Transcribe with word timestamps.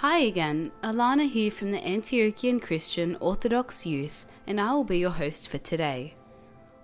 Hi 0.00 0.18
again, 0.18 0.70
Alana 0.84 1.28
here 1.28 1.50
from 1.50 1.72
the 1.72 1.80
Antiochian 1.80 2.62
Christian 2.62 3.16
Orthodox 3.16 3.84
Youth, 3.84 4.26
and 4.46 4.60
I 4.60 4.72
will 4.72 4.84
be 4.84 4.98
your 4.98 5.10
host 5.10 5.48
for 5.48 5.58
today. 5.58 6.14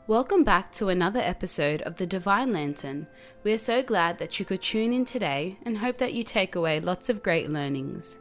Welcome 0.09 0.43
back 0.43 0.73
to 0.73 0.89
another 0.89 1.21
episode 1.21 1.83
of 1.83 1.95
the 1.95 2.09
Divine 2.09 2.53
Lantern. 2.53 3.07
We 3.45 3.53
are 3.53 3.59
so 3.59 3.85
glad 3.85 4.19
that 4.19 4.41
you 4.41 4.45
could 4.45 4.63
tune 4.63 4.93
in 4.93 5.05
today 5.05 5.57
and 5.65 5.79
hope 5.79 5.97
that 5.99 6.15
you 6.15 6.25
take 6.25 6.57
away 6.57 6.81
lots 6.81 7.09
of 7.09 7.23
great 7.23 7.51
learnings. 7.51 8.19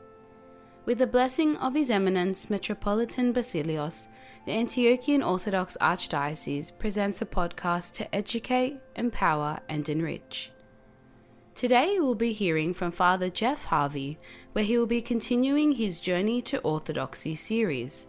With 0.85 0.99
the 0.99 1.07
blessing 1.07 1.57
of 1.57 1.73
His 1.73 1.89
Eminence 1.89 2.51
Metropolitan 2.51 3.33
Basilios, 3.33 4.09
the 4.45 4.51
Antiochian 4.51 5.27
Orthodox 5.27 5.75
Archdiocese 5.81 6.77
presents 6.77 7.19
a 7.19 7.25
podcast 7.25 7.93
to 7.93 8.15
educate, 8.15 8.79
empower, 8.95 9.59
and 9.67 9.89
enrich. 9.89 10.51
Today 11.55 11.97
we'll 11.99 12.15
be 12.15 12.33
hearing 12.33 12.73
from 12.73 12.89
Father 12.89 13.29
Geoff 13.29 13.65
Harvey, 13.65 14.17
where 14.53 14.65
he 14.65 14.75
will 14.75 14.87
be 14.87 15.03
continuing 15.03 15.73
his 15.73 15.99
Journey 15.99 16.41
to 16.41 16.59
Orthodoxy 16.61 17.35
series. 17.35 18.07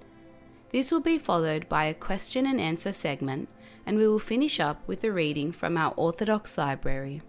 This 0.73 0.91
will 0.91 1.03
be 1.03 1.19
followed 1.19 1.69
by 1.69 1.84
a 1.84 1.95
question 1.95 2.47
and 2.47 2.59
answer 2.59 2.91
segment, 2.91 3.51
and 3.84 3.98
we 3.98 4.09
will 4.09 4.19
finish 4.19 4.61
up 4.61 4.80
with 4.89 5.05
a 5.05 5.12
reading 5.12 5.53
from 5.53 5.77
our 5.77 5.93
Orthodox 5.98 6.57
library. 6.57 7.20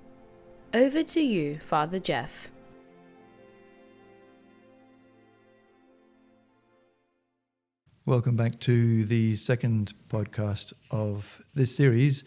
Over 0.74 1.04
to 1.04 1.20
you, 1.20 1.60
Father 1.60 2.00
Geoff. 2.00 2.50
Welcome 8.05 8.38
back 8.38 8.58
to 8.62 9.04
the 9.04 9.36
second 9.36 9.94
podcast 10.08 10.72
of 10.91 11.41
this 11.54 11.76
series 11.76 12.24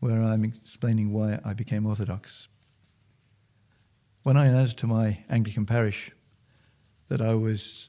where 0.00 0.20
I'm 0.20 0.44
explaining 0.44 1.12
why 1.12 1.38
I 1.44 1.54
became 1.54 1.86
Orthodox. 1.86 2.48
When 4.22 4.36
I 4.36 4.46
announced 4.46 4.76
to 4.78 4.86
my 4.86 5.24
Anglican 5.30 5.64
parish 5.64 6.10
that 7.08 7.22
I 7.22 7.34
was 7.34 7.88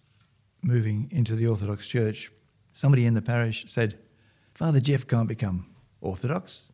moving 0.64 1.09
into 1.11 1.36
the 1.36 1.47
Orthodox 1.47 1.89
Church, 1.89 2.31
somebody 2.72 3.06
in 3.06 3.16
the 3.16 3.22
parish 3.22 3.66
said, 3.67 4.00
Father 4.53 4.80
Geoff 4.80 5.06
can't 5.08 5.28
become 5.28 5.66
Orthodox. 6.00 6.69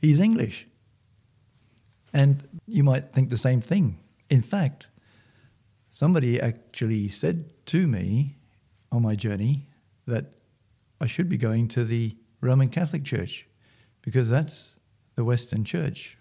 He's 0.00 0.18
English. 0.18 0.66
And 2.14 2.60
you 2.66 2.82
might 2.82 3.10
think 3.10 3.28
the 3.28 3.36
same 3.36 3.60
thing. 3.60 3.98
In 4.30 4.40
fact, 4.40 4.88
somebody 5.90 6.40
actually 6.40 7.08
said 7.08 7.52
to 7.66 7.86
me 7.86 8.38
on 8.90 9.02
my 9.02 9.14
journey 9.14 9.68
that 10.06 10.32
I 11.02 11.06
should 11.06 11.28
be 11.28 11.36
going 11.36 11.68
to 11.68 11.84
the 11.84 12.16
Roman 12.40 12.70
Catholic 12.70 13.04
Church 13.04 13.46
because 14.00 14.30
that's 14.30 14.74
the 15.16 15.24
Western 15.24 15.64
Church 15.64 16.16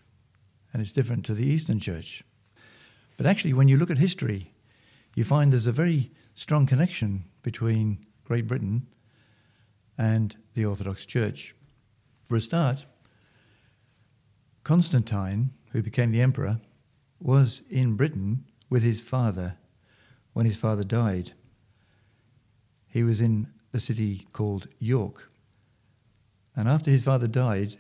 and 0.74 0.82
it's 0.82 0.92
different 0.92 1.26
to 1.26 1.34
the 1.34 1.46
Eastern 1.46 1.80
Church. 1.80 2.22
But 3.20 3.26
actually, 3.26 3.52
when 3.52 3.68
you 3.68 3.76
look 3.76 3.92
at 3.92 3.98
history, 3.98 4.54
you 5.14 5.26
find 5.26 5.52
there's 5.52 5.68
a 5.68 5.74
very 5.74 6.10
strong 6.36 6.66
connection 6.66 7.26
between 7.44 8.06
Great 8.24 8.48
Britain 8.48 8.88
and 9.98 10.38
the 10.54 10.64
Orthodox 10.64 11.06
Church. 11.06 11.54
For 12.30 12.38
a 12.38 12.42
start, 12.42 12.86
Constantine, 14.64 15.50
who 15.74 15.84
became 15.84 16.14
the 16.14 16.22
emperor, 16.22 16.62
was 17.20 17.62
in 17.70 17.98
Britain 17.98 18.46
with 18.70 18.84
his 18.84 19.02
father 19.02 19.58
when 20.32 20.46
his 20.46 20.56
father 20.56 20.86
died. 20.86 21.34
He 22.88 23.04
was 23.04 23.20
in 23.20 23.50
the 23.74 23.82
city 23.82 24.30
called 24.32 24.70
York. 24.80 25.30
And 26.56 26.70
after 26.70 26.90
his 26.90 27.04
father 27.04 27.28
died, 27.28 27.80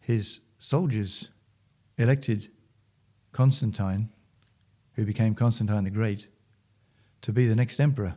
his 0.00 0.40
soldiers 0.58 1.28
elected 1.98 2.48
Constantine, 3.32 4.08
who 4.98 5.06
became 5.06 5.32
Constantine 5.32 5.84
the 5.84 5.90
Great, 5.90 6.26
to 7.22 7.30
be 7.30 7.46
the 7.46 7.54
next 7.54 7.78
emperor. 7.78 8.16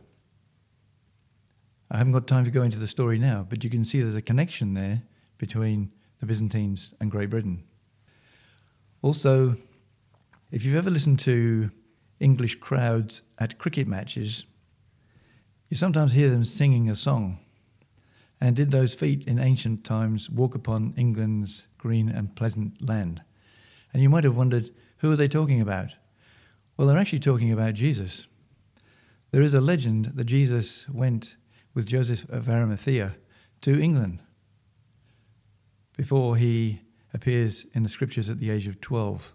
I 1.92 1.96
haven't 1.96 2.12
got 2.12 2.26
time 2.26 2.44
to 2.44 2.50
go 2.50 2.62
into 2.62 2.80
the 2.80 2.88
story 2.88 3.20
now, 3.20 3.46
but 3.48 3.62
you 3.62 3.70
can 3.70 3.84
see 3.84 4.00
there's 4.00 4.16
a 4.16 4.20
connection 4.20 4.74
there 4.74 5.00
between 5.38 5.92
the 6.18 6.26
Byzantines 6.26 6.92
and 7.00 7.08
Great 7.08 7.30
Britain. 7.30 7.62
Also, 9.00 9.54
if 10.50 10.64
you've 10.64 10.74
ever 10.74 10.90
listened 10.90 11.20
to 11.20 11.70
English 12.18 12.56
crowds 12.56 13.22
at 13.38 13.58
cricket 13.58 13.86
matches, 13.86 14.44
you 15.68 15.76
sometimes 15.76 16.10
hear 16.10 16.30
them 16.30 16.44
singing 16.44 16.90
a 16.90 16.96
song. 16.96 17.38
And 18.40 18.56
did 18.56 18.72
those 18.72 18.92
feet 18.92 19.28
in 19.28 19.38
ancient 19.38 19.84
times 19.84 20.28
walk 20.28 20.56
upon 20.56 20.94
England's 20.96 21.68
green 21.78 22.08
and 22.08 22.34
pleasant 22.34 22.84
land? 22.84 23.22
And 23.92 24.02
you 24.02 24.08
might 24.08 24.24
have 24.24 24.36
wondered, 24.36 24.70
who 24.96 25.12
are 25.12 25.16
they 25.16 25.28
talking 25.28 25.60
about? 25.60 25.94
Well, 26.76 26.88
they're 26.88 26.98
actually 26.98 27.20
talking 27.20 27.52
about 27.52 27.74
Jesus. 27.74 28.26
There 29.30 29.42
is 29.42 29.54
a 29.54 29.60
legend 29.60 30.12
that 30.14 30.24
Jesus 30.24 30.88
went 30.88 31.36
with 31.74 31.86
Joseph 31.86 32.28
of 32.28 32.48
Arimathea 32.48 33.16
to 33.62 33.80
England 33.80 34.20
before 35.96 36.36
he 36.36 36.80
appears 37.14 37.66
in 37.74 37.82
the 37.82 37.88
scriptures 37.88 38.28
at 38.28 38.38
the 38.38 38.50
age 38.50 38.66
of 38.66 38.80
12. 38.80 39.32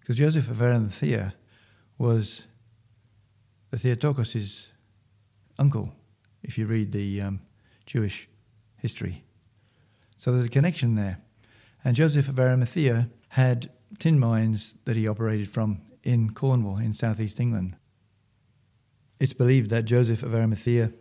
Because 0.00 0.16
Joseph 0.16 0.50
of 0.50 0.60
Arimathea 0.60 1.34
was 1.98 2.46
the 3.70 3.78
Theotokos' 3.78 4.68
uncle, 5.58 5.92
if 6.42 6.58
you 6.58 6.66
read 6.66 6.92
the 6.92 7.20
um, 7.20 7.40
Jewish 7.86 8.28
history. 8.76 9.24
So 10.16 10.32
there's 10.32 10.46
a 10.46 10.50
connection 10.50 10.94
there. 10.94 11.18
And 11.84 11.96
Joseph 11.96 12.28
of 12.28 12.38
Arimathea 12.38 13.10
had 13.28 13.70
tin 13.98 14.18
mines 14.18 14.74
that 14.84 14.96
he 14.96 15.08
operated 15.08 15.48
from 15.48 15.80
in 16.02 16.30
Cornwall, 16.30 16.78
in 16.78 16.94
southeast 16.94 17.40
England. 17.40 17.76
It's 19.20 19.32
believed 19.32 19.70
that 19.70 19.84
Joseph 19.84 20.22
of 20.22 20.34
Arimathea 20.34 20.92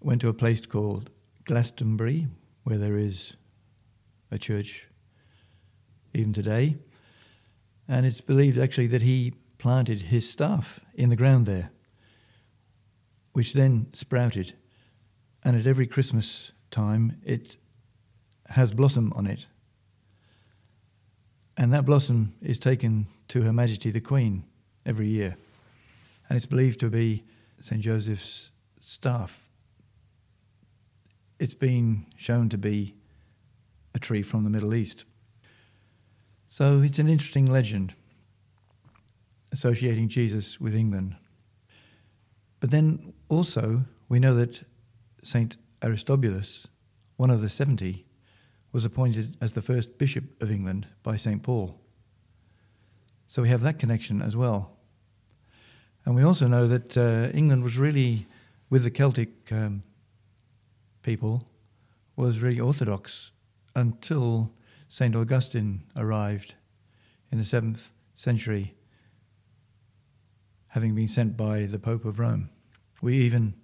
went 0.00 0.20
to 0.22 0.28
a 0.28 0.34
place 0.34 0.64
called 0.64 1.10
Glastonbury, 1.44 2.26
where 2.64 2.78
there 2.78 2.96
is 2.96 3.34
a 4.30 4.38
church 4.38 4.88
even 6.12 6.32
today. 6.32 6.76
And 7.88 8.04
it's 8.04 8.20
believed 8.20 8.58
actually 8.58 8.88
that 8.88 9.02
he 9.02 9.34
planted 9.58 10.00
his 10.02 10.28
staff 10.28 10.80
in 10.94 11.10
the 11.10 11.16
ground 11.16 11.46
there 11.46 11.70
which 13.36 13.52
then 13.52 13.86
sprouted. 13.92 14.54
And 15.44 15.58
at 15.58 15.66
every 15.66 15.86
Christmas 15.86 16.52
time, 16.70 17.20
it 17.22 17.58
has 18.46 18.72
blossom 18.72 19.12
on 19.14 19.26
it. 19.26 19.44
And 21.56 21.72
that 21.72 21.84
blossom 21.84 22.34
is 22.42 22.58
taken 22.58 23.06
to 23.28 23.42
Her 23.42 23.52
Majesty 23.52 23.90
the 23.90 24.00
Queen 24.00 24.44
every 24.84 25.08
year. 25.08 25.36
And 26.28 26.36
it's 26.36 26.46
believed 26.46 26.80
to 26.80 26.90
be 26.90 27.24
St. 27.60 27.80
Joseph's 27.80 28.50
staff. 28.80 29.48
It's 31.38 31.54
been 31.54 32.06
shown 32.16 32.48
to 32.50 32.58
be 32.58 32.94
a 33.94 33.98
tree 33.98 34.22
from 34.22 34.44
the 34.44 34.50
Middle 34.50 34.74
East. 34.74 35.04
So 36.48 36.82
it's 36.82 36.98
an 36.98 37.08
interesting 37.08 37.46
legend 37.46 37.94
associating 39.52 40.08
Jesus 40.08 40.60
with 40.60 40.74
England. 40.74 41.16
But 42.60 42.70
then 42.70 43.12
also, 43.28 43.84
we 44.08 44.18
know 44.18 44.34
that 44.34 44.62
St. 45.22 45.56
Aristobulus, 45.82 46.66
one 47.16 47.30
of 47.30 47.40
the 47.40 47.48
70, 47.48 48.05
was 48.76 48.84
appointed 48.84 49.38
as 49.40 49.54
the 49.54 49.62
first 49.62 49.96
bishop 49.96 50.24
of 50.42 50.50
England 50.50 50.86
by 51.02 51.16
St. 51.16 51.42
Paul. 51.42 51.80
So 53.26 53.40
we 53.40 53.48
have 53.48 53.62
that 53.62 53.78
connection 53.78 54.20
as 54.20 54.36
well. 54.36 54.76
And 56.04 56.14
we 56.14 56.22
also 56.22 56.46
know 56.46 56.68
that 56.68 56.94
uh, 56.94 57.30
England 57.32 57.62
was 57.62 57.78
really, 57.78 58.26
with 58.68 58.84
the 58.84 58.90
Celtic 58.90 59.30
um, 59.50 59.82
people, 61.00 61.48
was 62.16 62.40
really 62.40 62.60
Orthodox 62.60 63.30
until 63.74 64.52
St. 64.88 65.16
Augustine 65.16 65.82
arrived 65.96 66.54
in 67.32 67.38
the 67.38 67.44
7th 67.44 67.92
century 68.14 68.74
having 70.68 70.94
been 70.94 71.08
sent 71.08 71.34
by 71.34 71.62
the 71.62 71.78
Pope 71.78 72.04
of 72.04 72.18
Rome. 72.18 72.50
We 73.00 73.16
even 73.16 73.54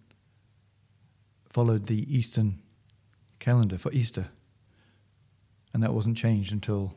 followed 1.50 1.86
the 1.86 2.16
Eastern 2.16 2.62
calendar 3.40 3.76
for 3.76 3.92
Easter, 3.92 4.30
and 5.72 5.82
that 5.82 5.94
wasn't 5.94 6.16
changed 6.16 6.52
until 6.52 6.94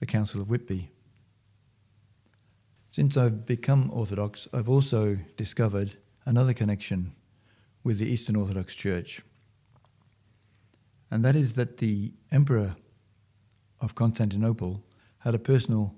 the 0.00 0.06
Council 0.06 0.40
of 0.40 0.50
Whitby. 0.50 0.90
Since 2.90 3.16
I've 3.16 3.44
become 3.44 3.90
Orthodox, 3.92 4.48
I've 4.52 4.68
also 4.68 5.18
discovered 5.36 5.98
another 6.24 6.54
connection 6.54 7.14
with 7.84 7.98
the 7.98 8.06
Eastern 8.06 8.36
Orthodox 8.36 8.74
Church, 8.74 9.22
and 11.10 11.24
that 11.24 11.36
is 11.36 11.54
that 11.54 11.78
the 11.78 12.12
Emperor 12.32 12.76
of 13.80 13.94
Constantinople 13.94 14.82
had 15.18 15.34
a 15.34 15.38
personal 15.38 15.94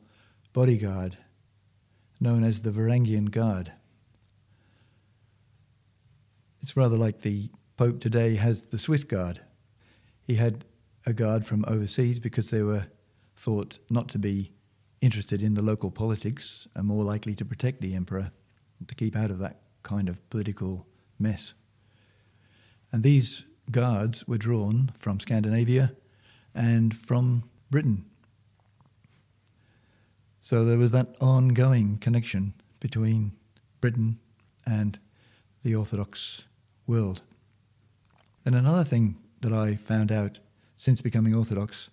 bodyguard 0.52 1.16
known 2.20 2.43
as 2.43 2.62
the 2.62 2.70
Varangian 2.70 3.31
Guard. 3.31 3.72
It's 6.61 6.76
rather 6.76 6.96
like 6.96 7.22
the 7.22 7.50
Pope 7.76 8.00
today 8.00 8.34
has 8.34 8.66
the 8.66 8.78
Swiss 8.78 9.04
Guard. 9.04 9.40
He 10.25 10.34
had 10.34 10.64
a 11.08 11.12
guard 11.14 11.46
from 11.46 11.64
overseas 11.66 12.20
because 12.20 12.50
they 12.50 12.62
were 12.62 12.84
thought 13.34 13.78
not 13.88 14.08
to 14.10 14.19
be 14.19 14.52
interested 15.00 15.43
in 15.43 15.55
the 15.55 15.62
local 15.62 15.90
politics 15.90 16.69
and 16.75 16.87
more 16.87 17.02
likely 17.02 17.34
to 17.34 17.46
protect 17.46 17.81
the 17.81 17.94
emperor, 17.94 18.31
to 18.87 18.94
keep 18.94 19.16
out 19.16 19.31
of 19.31 19.38
that 19.38 19.62
kind 19.82 20.10
of 20.10 20.28
political 20.28 20.87
mess. 21.19 21.55
And 22.93 23.02
these 23.02 23.44
guards 23.70 24.28
were 24.28 24.37
drawn 24.37 24.93
from 24.99 25.19
Scandinavia 25.19 25.94
and 26.55 26.94
from 26.94 27.44
Britain. 27.70 28.04
So 30.43 30.66
there 30.66 30.78
was 30.78 30.93
that 30.93 31.16
ongoing 31.22 31.96
connection 31.99 32.52
between 32.81 33.32
Britain 33.81 34.19
and 34.66 34.99
the 35.64 35.75
Orthodox 35.75 36.43
world. 36.87 37.22
And 38.44 38.54
another 38.54 38.84
thing 38.84 39.16
that 39.40 39.54
I 39.54 39.75
found 39.75 40.12
out 40.12 40.38
since 40.78 41.02
becoming 41.02 41.36
Orthodox 41.36 41.90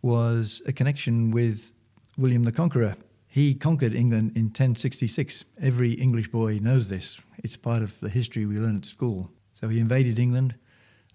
was 0.00 0.60
a 0.66 0.72
connection 0.72 1.30
with 1.30 1.72
William 2.18 2.42
the 2.42 2.50
Conqueror. 2.50 2.96
He 3.28 3.54
conquered 3.54 3.94
England 3.94 4.32
in 4.34 4.46
1066. 4.46 5.44
Every 5.60 5.92
English 5.92 6.28
boy 6.28 6.58
knows 6.60 6.88
this. 6.88 7.20
It's 7.44 7.56
part 7.56 7.82
of 7.82 7.98
the 8.00 8.08
history 8.08 8.44
we 8.46 8.58
learn 8.58 8.76
at 8.76 8.84
school. 8.84 9.30
So 9.52 9.68
he 9.68 9.78
invaded 9.78 10.18
England 10.18 10.56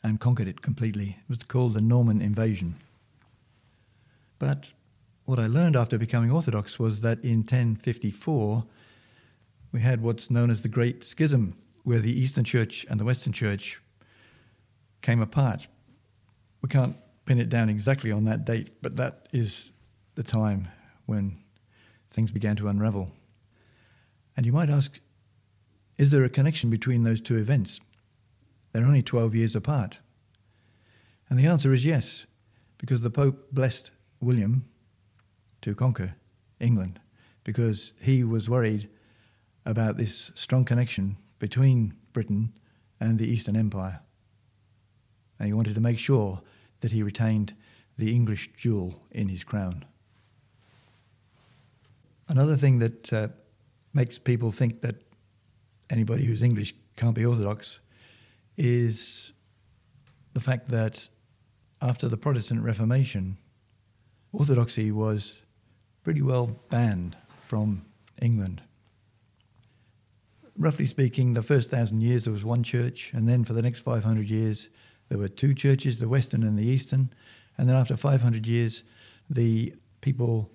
and 0.03 0.19
conquered 0.19 0.47
it 0.47 0.61
completely. 0.61 1.17
It 1.19 1.29
was 1.29 1.39
called 1.39 1.73
the 1.73 1.81
Norman 1.81 2.21
invasion. 2.21 2.75
But 4.39 4.71
what 5.25 5.39
I 5.39 5.47
learned 5.47 5.75
after 5.75 5.97
becoming 5.97 6.31
Orthodox 6.31 6.79
was 6.79 7.01
that 7.01 7.23
in 7.23 7.39
1054 7.39 8.63
we 9.71 9.81
had 9.81 10.01
what's 10.01 10.31
known 10.31 10.49
as 10.49 10.61
the 10.61 10.69
Great 10.69 11.03
Schism, 11.03 11.57
where 11.83 11.99
the 11.99 12.17
Eastern 12.17 12.43
Church 12.43 12.85
and 12.89 12.99
the 12.99 13.05
Western 13.05 13.33
Church 13.33 13.81
came 15.01 15.21
apart. 15.21 15.67
We 16.67 16.71
can't 16.71 16.97
pin 17.25 17.39
it 17.39 17.47
down 17.47 17.69
exactly 17.69 18.11
on 18.11 18.25
that 18.25 18.43
date, 18.43 18.81
but 18.81 18.97
that 18.97 19.29
is 19.31 19.71
the 20.15 20.21
time 20.21 20.67
when 21.05 21.37
things 22.11 22.29
began 22.29 22.57
to 22.57 22.67
unravel. 22.67 23.09
And 24.35 24.45
you 24.45 24.51
might 24.51 24.69
ask, 24.69 24.99
is 25.97 26.11
there 26.11 26.25
a 26.25 26.29
connection 26.29 26.69
between 26.69 27.05
those 27.05 27.21
two 27.21 27.37
events? 27.37 27.79
They're 28.73 28.83
only 28.83 29.01
12 29.01 29.33
years 29.33 29.55
apart. 29.55 29.99
And 31.29 31.39
the 31.39 31.45
answer 31.45 31.71
is 31.71 31.85
yes, 31.85 32.25
because 32.77 32.99
the 32.99 33.09
Pope 33.09 33.47
blessed 33.53 33.91
William 34.19 34.65
to 35.61 35.73
conquer 35.73 36.15
England 36.59 36.99
because 37.45 37.93
he 38.01 38.25
was 38.25 38.49
worried 38.49 38.89
about 39.65 39.95
this 39.95 40.33
strong 40.35 40.65
connection 40.65 41.15
between 41.39 41.93
Britain 42.11 42.51
and 42.99 43.19
the 43.19 43.27
Eastern 43.29 43.55
Empire. 43.55 44.01
And 45.39 45.47
he 45.47 45.53
wanted 45.53 45.75
to 45.75 45.81
make 45.81 45.97
sure 45.97 46.41
that 46.81 46.91
he 46.91 47.03
retained 47.03 47.55
the 47.97 48.13
English 48.13 48.51
jewel 48.55 49.01
in 49.11 49.29
his 49.29 49.43
crown. 49.43 49.85
Another 52.27 52.57
thing 52.57 52.79
that 52.79 53.13
uh, 53.13 53.27
makes 53.93 54.17
people 54.17 54.51
think 54.51 54.81
that 54.81 54.95
anybody 55.89 56.25
who's 56.25 56.43
English 56.43 56.73
can't 56.95 57.15
be 57.15 57.25
Orthodox 57.25 57.79
is 58.57 59.33
the 60.33 60.39
fact 60.39 60.69
that 60.69 61.07
after 61.81 62.07
the 62.07 62.17
Protestant 62.17 62.61
Reformation, 62.61 63.37
Orthodoxy 64.33 64.91
was 64.91 65.35
pretty 66.03 66.21
well 66.21 66.47
banned 66.69 67.15
from 67.45 67.85
England. 68.21 68.61
Roughly 70.57 70.87
speaking, 70.87 71.33
the 71.33 71.43
first 71.43 71.69
thousand 71.69 72.01
years 72.01 72.25
there 72.25 72.33
was 72.33 72.43
one 72.43 72.63
church, 72.63 73.11
and 73.13 73.27
then 73.27 73.43
for 73.43 73.53
the 73.53 73.61
next 73.61 73.81
500 73.81 74.29
years 74.29 74.69
there 75.09 75.17
were 75.17 75.27
two 75.27 75.53
churches, 75.53 75.99
the 75.99 76.09
Western 76.09 76.43
and 76.43 76.57
the 76.57 76.65
Eastern. 76.65 77.11
And 77.57 77.67
then 77.67 77.75
after 77.75 77.95
500 77.97 78.45
years, 78.45 78.83
the 79.29 79.73
people 80.01 80.51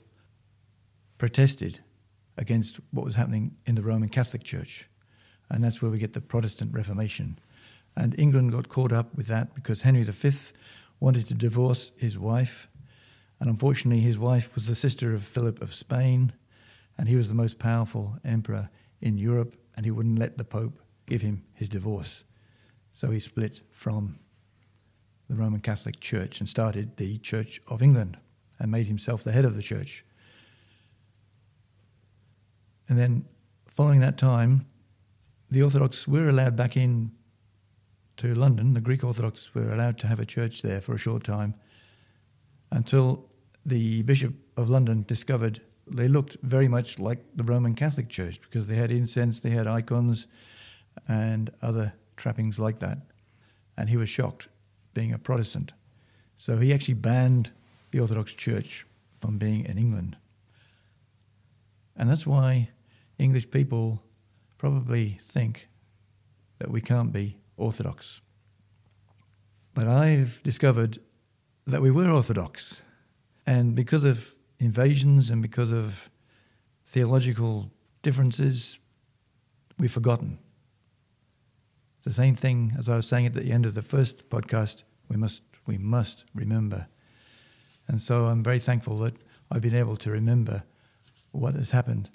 protested 1.18 1.80
against 2.36 2.80
what 2.90 3.04
was 3.04 3.16
happening 3.16 3.56
in 3.66 3.74
the 3.74 3.82
Roman 3.82 4.08
Catholic 4.08 4.42
Church. 4.42 4.88
And 5.50 5.62
that's 5.62 5.82
where 5.82 5.90
we 5.90 5.98
get 5.98 6.14
the 6.14 6.20
Protestant 6.20 6.72
Reformation. 6.72 7.38
And 7.96 8.18
England 8.18 8.52
got 8.52 8.68
caught 8.68 8.92
up 8.92 9.14
with 9.14 9.26
that 9.26 9.54
because 9.54 9.82
Henry 9.82 10.02
V 10.02 10.32
wanted 11.00 11.26
to 11.26 11.34
divorce 11.34 11.92
his 11.96 12.18
wife. 12.18 12.68
And 13.38 13.50
unfortunately, 13.50 14.00
his 14.00 14.18
wife 14.18 14.54
was 14.54 14.66
the 14.66 14.74
sister 14.74 15.12
of 15.12 15.22
Philip 15.22 15.60
of 15.60 15.74
Spain, 15.74 16.32
and 16.96 17.08
he 17.08 17.16
was 17.16 17.28
the 17.28 17.34
most 17.34 17.58
powerful 17.58 18.16
emperor 18.24 18.70
in 19.00 19.18
Europe, 19.18 19.56
and 19.76 19.84
he 19.84 19.90
wouldn't 19.90 20.18
let 20.18 20.38
the 20.38 20.44
Pope 20.44 20.80
give 21.06 21.22
him 21.22 21.44
his 21.52 21.68
divorce. 21.68 22.24
So 22.92 23.10
he 23.10 23.20
split 23.20 23.62
from 23.70 24.18
the 25.32 25.38
Roman 25.38 25.60
Catholic 25.60 25.98
Church 25.98 26.40
and 26.40 26.48
started 26.48 26.94
the 26.98 27.16
Church 27.18 27.62
of 27.66 27.80
England 27.80 28.18
and 28.58 28.70
made 28.70 28.86
himself 28.86 29.24
the 29.24 29.32
head 29.32 29.46
of 29.46 29.56
the 29.56 29.62
church. 29.62 30.04
And 32.86 32.98
then, 32.98 33.24
following 33.66 34.00
that 34.00 34.18
time, 34.18 34.66
the 35.50 35.62
Orthodox 35.62 36.06
were 36.06 36.28
allowed 36.28 36.54
back 36.54 36.76
in 36.76 37.12
to 38.18 38.34
London. 38.34 38.74
The 38.74 38.82
Greek 38.82 39.02
Orthodox 39.02 39.54
were 39.54 39.72
allowed 39.72 39.98
to 40.00 40.06
have 40.06 40.20
a 40.20 40.26
church 40.26 40.60
there 40.60 40.82
for 40.82 40.94
a 40.94 40.98
short 40.98 41.24
time 41.24 41.54
until 42.70 43.30
the 43.64 44.02
Bishop 44.02 44.34
of 44.58 44.68
London 44.68 45.02
discovered 45.08 45.62
they 45.86 46.08
looked 46.08 46.36
very 46.42 46.68
much 46.68 46.98
like 46.98 47.24
the 47.36 47.44
Roman 47.44 47.74
Catholic 47.74 48.10
Church 48.10 48.38
because 48.42 48.66
they 48.66 48.76
had 48.76 48.90
incense, 48.90 49.40
they 49.40 49.50
had 49.50 49.66
icons, 49.66 50.26
and 51.08 51.50
other 51.62 51.94
trappings 52.18 52.58
like 52.58 52.80
that. 52.80 52.98
And 53.78 53.88
he 53.88 53.96
was 53.96 54.10
shocked, 54.10 54.48
being 54.94 55.12
a 55.12 55.18
Protestant. 55.18 55.72
So 56.36 56.58
he 56.58 56.72
actually 56.72 56.94
banned 56.94 57.50
the 57.90 58.00
Orthodox 58.00 58.32
Church 58.32 58.86
from 59.20 59.38
being 59.38 59.64
in 59.64 59.78
England. 59.78 60.16
And 61.96 62.08
that's 62.08 62.26
why 62.26 62.70
English 63.18 63.50
people 63.50 64.02
probably 64.58 65.18
think 65.22 65.68
that 66.58 66.70
we 66.70 66.80
can't 66.80 67.12
be 67.12 67.36
Orthodox. 67.56 68.20
But 69.74 69.86
I've 69.88 70.42
discovered 70.42 70.98
that 71.66 71.82
we 71.82 71.90
were 71.90 72.10
Orthodox. 72.10 72.82
And 73.46 73.74
because 73.74 74.04
of 74.04 74.34
invasions 74.58 75.30
and 75.30 75.42
because 75.42 75.72
of 75.72 76.10
theological 76.86 77.70
differences, 78.02 78.78
we've 79.78 79.92
forgotten. 79.92 80.38
It's 82.02 82.16
the 82.16 82.20
same 82.20 82.34
thing 82.34 82.72
as 82.76 82.88
I 82.88 82.96
was 82.96 83.06
saying 83.06 83.26
at 83.26 83.34
the 83.34 83.52
end 83.52 83.64
of 83.64 83.74
the 83.74 83.80
first 83.80 84.28
podcast. 84.28 84.82
We 85.08 85.14
must, 85.14 85.42
we 85.66 85.78
must 85.78 86.24
remember. 86.34 86.88
And 87.86 88.02
so 88.02 88.24
I'm 88.24 88.42
very 88.42 88.58
thankful 88.58 88.98
that 88.98 89.14
I've 89.52 89.62
been 89.62 89.76
able 89.76 89.96
to 89.98 90.10
remember 90.10 90.64
what 91.30 91.54
has 91.54 91.70
happened 91.70 92.10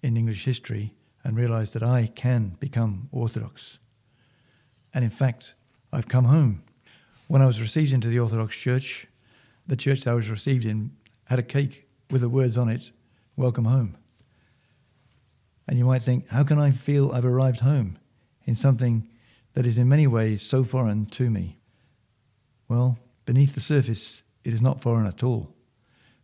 in 0.00 0.16
English 0.16 0.44
history 0.44 0.94
and 1.24 1.36
realize 1.36 1.72
that 1.72 1.82
I 1.82 2.12
can 2.14 2.56
become 2.60 3.08
Orthodox. 3.10 3.78
And 4.94 5.02
in 5.02 5.10
fact, 5.10 5.54
I've 5.92 6.06
come 6.06 6.26
home. 6.26 6.62
When 7.26 7.42
I 7.42 7.46
was 7.46 7.60
received 7.60 7.92
into 7.92 8.06
the 8.06 8.20
Orthodox 8.20 8.56
Church, 8.56 9.08
the 9.66 9.74
church 9.74 10.02
that 10.02 10.12
I 10.12 10.14
was 10.14 10.30
received 10.30 10.64
in 10.64 10.92
had 11.24 11.40
a 11.40 11.42
cake 11.42 11.88
with 12.12 12.20
the 12.20 12.28
words 12.28 12.56
on 12.56 12.68
it, 12.68 12.92
Welcome 13.34 13.64
home. 13.64 13.96
And 15.66 15.80
you 15.80 15.84
might 15.84 16.02
think, 16.02 16.28
how 16.28 16.44
can 16.44 16.60
I 16.60 16.70
feel 16.70 17.10
I've 17.10 17.24
arrived 17.24 17.58
home 17.58 17.98
in 18.44 18.54
something 18.54 19.08
that 19.54 19.66
is 19.66 19.78
in 19.78 19.88
many 19.88 20.06
ways 20.06 20.42
so 20.42 20.64
foreign 20.64 21.06
to 21.06 21.30
me? 21.30 21.58
Well, 22.68 22.98
beneath 23.26 23.54
the 23.54 23.60
surface, 23.60 24.22
it 24.44 24.52
is 24.52 24.62
not 24.62 24.80
foreign 24.80 25.06
at 25.06 25.22
all, 25.22 25.54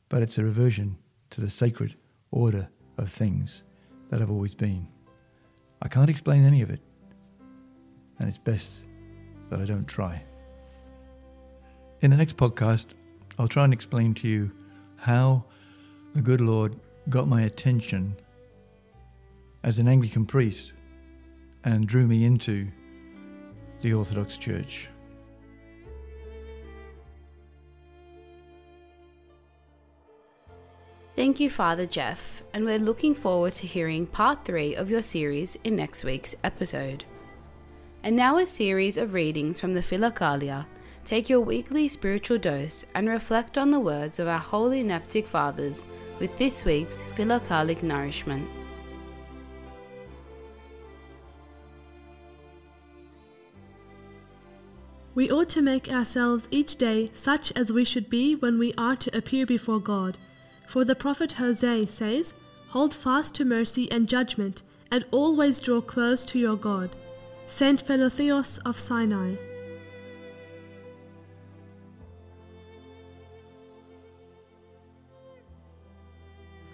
but 0.08 0.23
it's 0.23 0.38
a 0.38 0.44
reversion 0.44 0.97
to 1.30 1.40
the 1.40 1.50
sacred 1.50 1.94
order 2.30 2.68
of 2.97 3.11
things 3.11 3.62
that 4.11 4.20
have 4.20 4.30
always 4.30 4.54
been. 4.54 4.88
I 5.82 5.88
can't 5.88 6.11
explain 6.11 6.44
any 6.44 6.62
of 6.62 6.70
it, 6.70 6.80
and 8.18 8.28
it's 8.28 8.38
best 8.38 8.76
that 9.50 9.61
I 9.61 9.64
don't 9.64 9.87
try. 9.87 10.23
In 12.00 12.11
the 12.11 12.16
next 12.16 12.37
podcast, 12.37 12.94
I'll 13.38 13.49
try 13.49 13.64
and 13.64 13.73
explain 13.73 14.14
to 14.14 14.28
you 14.28 14.50
how 14.97 15.44
the 16.14 16.23
good 16.23 16.40
Lord 16.40 16.76
got 17.08 17.28
my 17.28 17.42
attention 17.42 18.16
as 19.62 19.78
an 19.78 19.88
Anglican 19.88 20.26
priest 20.26 20.73
and 21.64 21.87
drew 21.87 22.06
me 22.06 22.25
into 22.25 22.68
the 23.80 23.94
Orthodox 23.94 24.37
Church. 24.37 24.88
Thank 31.16 31.40
you, 31.40 31.50
Father 31.50 31.85
Geoff, 31.85 32.44
and 32.54 32.64
we're 32.64 32.78
looking 32.78 33.12
forward 33.12 33.52
to 33.54 33.66
hearing 33.66 34.06
part 34.06 34.44
three 34.44 34.76
of 34.76 34.88
your 34.88 35.02
series 35.02 35.56
in 35.64 35.75
next 35.75 36.04
week's 36.04 36.37
episode. 36.44 37.04
And 38.04 38.14
now, 38.14 38.38
a 38.38 38.47
series 38.47 38.97
of 38.97 39.14
readings 39.14 39.58
from 39.58 39.75
the 39.75 39.80
Philokalia. 39.80 40.66
Take 41.04 41.28
your 41.28 41.40
weekly 41.40 41.88
spiritual 41.88 42.38
dose 42.38 42.87
and 42.94 43.08
reflect 43.08 43.58
on 43.58 43.70
the 43.73 43.80
words 43.80 44.20
of 44.20 44.28
our 44.28 44.38
holy 44.38 44.85
Neptic 44.85 45.26
Fathers 45.26 45.87
with 46.20 46.38
this 46.38 46.64
week's 46.64 47.02
Philokalic 47.02 47.82
Nourishment. 47.82 48.49
We 55.19 55.33
ought 55.33 55.49
to 55.49 55.63
make 55.63 55.91
ourselves 55.91 56.47
each 56.53 56.77
day 56.77 57.09
such 57.13 57.51
as 57.57 57.73
we 57.73 57.85
should 57.85 58.09
be 58.09 58.37
when 58.37 58.57
we 58.57 58.73
are 58.79 58.95
to 58.95 59.19
appear 59.19 59.47
before 59.47 59.81
God 59.81 60.17
For 60.69 60.85
the 60.85 60.95
prophet 60.95 61.33
Hosea 61.33 61.89
says, 61.89 62.35
Hold 62.69 62.95
fast 62.95 63.35
to 63.35 63.45
mercy 63.45 63.91
and 63.91 64.09
judgment, 64.09 64.63
and 64.93 65.05
always 65.11 65.61
draw 65.61 65.81
close 65.81 66.25
to 66.27 66.39
your 66.39 66.55
God. 66.55 66.95
Saint 67.49 67.85
Philotheos 67.85 68.61
of 68.65 68.79
Sinai. 68.79 69.35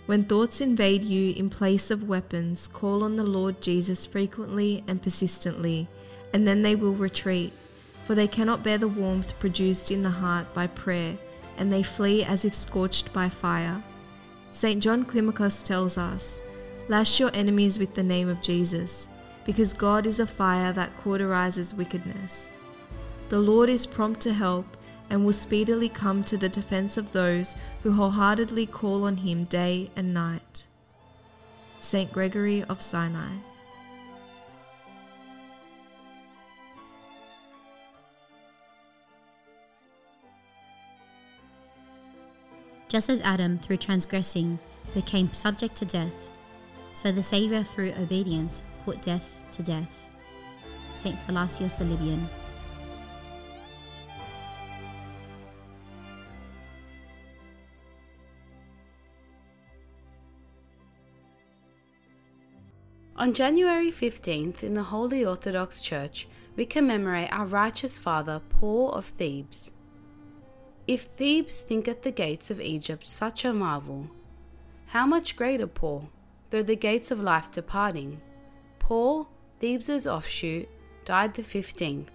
When 0.04 0.24
thoughts 0.24 0.60
invade 0.60 1.02
you 1.02 1.32
in 1.32 1.48
place 1.48 1.90
of 1.90 2.06
weapons, 2.06 2.68
call 2.68 3.04
on 3.04 3.16
the 3.16 3.24
Lord 3.24 3.62
Jesus 3.62 4.04
frequently 4.04 4.84
and 4.86 5.00
persistently, 5.00 5.88
and 6.34 6.46
then 6.46 6.60
they 6.60 6.74
will 6.74 6.92
retreat, 6.92 7.54
for 8.06 8.14
they 8.14 8.28
cannot 8.28 8.62
bear 8.62 8.78
the 8.78 8.88
warmth 8.88 9.38
produced 9.38 9.90
in 9.90 10.02
the 10.02 10.10
heart 10.10 10.52
by 10.54 10.66
prayer, 10.66 11.16
and 11.56 11.72
they 11.72 11.82
flee 11.82 12.24
as 12.24 12.44
if 12.44 12.54
scorched 12.54 13.12
by 13.12 13.28
fire. 13.28 13.82
St. 14.50 14.82
John 14.82 15.04
Climacus 15.04 15.62
tells 15.62 15.98
us, 15.98 16.40
Lash 16.88 17.18
your 17.18 17.30
enemies 17.34 17.78
with 17.78 17.94
the 17.94 18.02
name 18.02 18.28
of 18.28 18.42
Jesus, 18.42 19.08
because 19.44 19.72
God 19.72 20.06
is 20.06 20.20
a 20.20 20.26
fire 20.26 20.72
that 20.72 20.96
cauterizes 20.98 21.74
wickedness. 21.74 22.52
The 23.30 23.38
Lord 23.38 23.68
is 23.68 23.86
prompt 23.86 24.20
to 24.20 24.34
help 24.34 24.76
and 25.10 25.24
will 25.24 25.32
speedily 25.32 25.88
come 25.88 26.22
to 26.24 26.36
the 26.36 26.48
defense 26.48 26.96
of 26.96 27.12
those 27.12 27.54
who 27.82 27.92
wholeheartedly 27.92 28.66
call 28.66 29.04
on 29.04 29.16
him 29.18 29.44
day 29.44 29.90
and 29.96 30.12
night. 30.12 30.66
St. 31.80 32.10
Gregory 32.12 32.64
of 32.64 32.80
Sinai. 32.80 33.36
Just 42.94 43.10
as 43.10 43.20
Adam, 43.22 43.58
through 43.58 43.78
transgressing, 43.78 44.56
became 44.94 45.32
subject 45.32 45.74
to 45.78 45.84
death, 45.84 46.28
so 46.92 47.10
the 47.10 47.24
Saviour, 47.24 47.64
through 47.64 47.92
obedience, 48.00 48.62
put 48.84 49.02
death 49.02 49.42
to 49.50 49.64
death. 49.64 50.06
St. 50.94 51.18
Thalassius 51.26 51.78
the 51.78 51.86
Libyan. 51.86 52.28
On 63.16 63.34
January 63.34 63.90
15th, 63.90 64.62
in 64.62 64.74
the 64.74 64.84
Holy 64.84 65.24
Orthodox 65.24 65.82
Church, 65.82 66.28
we 66.54 66.64
commemorate 66.64 67.32
our 67.32 67.46
righteous 67.46 67.98
father, 67.98 68.40
Paul 68.50 68.92
of 68.92 69.06
Thebes. 69.06 69.72
If 70.86 71.04
Thebes 71.04 71.62
thinketh 71.62 72.02
the 72.02 72.10
gates 72.10 72.50
of 72.50 72.60
Egypt 72.60 73.06
such 73.06 73.46
a 73.46 73.54
marvel, 73.54 74.10
how 74.88 75.06
much 75.06 75.34
greater 75.34 75.66
Paul, 75.66 76.10
though 76.50 76.62
the 76.62 76.76
gates 76.76 77.10
of 77.10 77.20
life 77.20 77.50
departing? 77.50 78.20
Paul, 78.78 79.28
Thebes's 79.60 80.06
offshoot, 80.06 80.68
died 81.06 81.34
the 81.34 81.42
15th. 81.42 82.10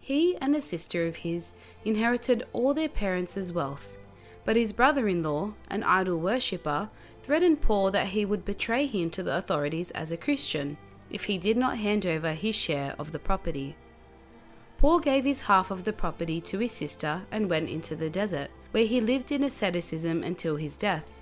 He 0.00 0.36
and 0.38 0.56
a 0.56 0.60
sister 0.60 1.06
of 1.06 1.14
his 1.14 1.54
inherited 1.84 2.42
all 2.52 2.74
their 2.74 2.88
parents' 2.88 3.52
wealth, 3.52 3.98
but 4.44 4.56
his 4.56 4.72
brother 4.72 5.06
in 5.06 5.22
law, 5.22 5.54
an 5.68 5.84
idol 5.84 6.18
worshipper, 6.18 6.90
threatened 7.22 7.60
Paul 7.60 7.92
that 7.92 8.08
he 8.08 8.24
would 8.24 8.44
betray 8.44 8.86
him 8.86 9.10
to 9.10 9.22
the 9.22 9.36
authorities 9.36 9.92
as 9.92 10.10
a 10.10 10.16
Christian 10.16 10.76
if 11.08 11.24
he 11.24 11.38
did 11.38 11.56
not 11.56 11.78
hand 11.78 12.04
over 12.04 12.32
his 12.32 12.56
share 12.56 12.96
of 12.98 13.12
the 13.12 13.20
property. 13.20 13.76
Paul 14.82 14.98
gave 14.98 15.24
his 15.24 15.42
half 15.42 15.70
of 15.70 15.84
the 15.84 15.92
property 15.92 16.40
to 16.40 16.58
his 16.58 16.72
sister 16.72 17.22
and 17.30 17.48
went 17.48 17.70
into 17.70 17.94
the 17.94 18.10
desert, 18.10 18.50
where 18.72 18.84
he 18.84 19.00
lived 19.00 19.30
in 19.30 19.44
asceticism 19.44 20.24
until 20.24 20.56
his 20.56 20.76
death. 20.76 21.20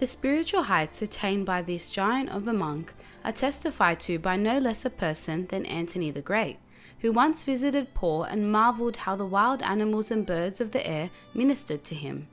The 0.00 0.06
spiritual 0.08 0.64
heights 0.64 1.00
attained 1.00 1.46
by 1.46 1.62
this 1.62 1.90
giant 1.90 2.30
of 2.30 2.48
a 2.48 2.52
monk 2.52 2.92
are 3.24 3.30
testified 3.30 4.00
to 4.00 4.18
by 4.18 4.34
no 4.34 4.58
less 4.58 4.84
a 4.84 4.90
person 4.90 5.46
than 5.46 5.64
Antony 5.66 6.10
the 6.10 6.22
Great, 6.22 6.58
who 6.98 7.12
once 7.12 7.44
visited 7.44 7.94
Paul 7.94 8.24
and 8.24 8.50
marveled 8.50 8.96
how 8.96 9.14
the 9.14 9.24
wild 9.24 9.62
animals 9.62 10.10
and 10.10 10.26
birds 10.26 10.60
of 10.60 10.72
the 10.72 10.84
air 10.84 11.08
ministered 11.32 11.84
to 11.84 11.94
him. 11.94 12.26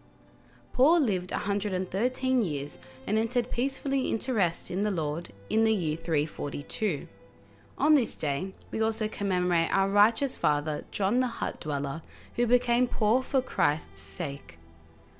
Paul 0.73 0.99
lived 0.99 1.31
113 1.31 2.41
years 2.41 2.79
and 3.05 3.19
entered 3.19 3.51
peacefully 3.51 4.09
into 4.09 4.33
rest 4.33 4.71
in 4.71 4.81
the 4.81 4.89
Lord 4.89 5.29
in 5.47 5.63
the 5.63 5.75
year 5.75 5.95
342. 5.95 7.07
On 7.77 7.93
this 7.93 8.15
day, 8.15 8.53
we 8.71 8.81
also 8.81 9.07
commemorate 9.07 9.69
our 9.71 9.89
righteous 9.89 10.37
father, 10.37 10.85
John 10.91 11.19
the 11.19 11.27
hut 11.27 11.59
dweller, 11.59 12.01
who 12.35 12.47
became 12.47 12.87
poor 12.87 13.21
for 13.21 13.41
Christ's 13.41 13.99
sake. 13.99 14.57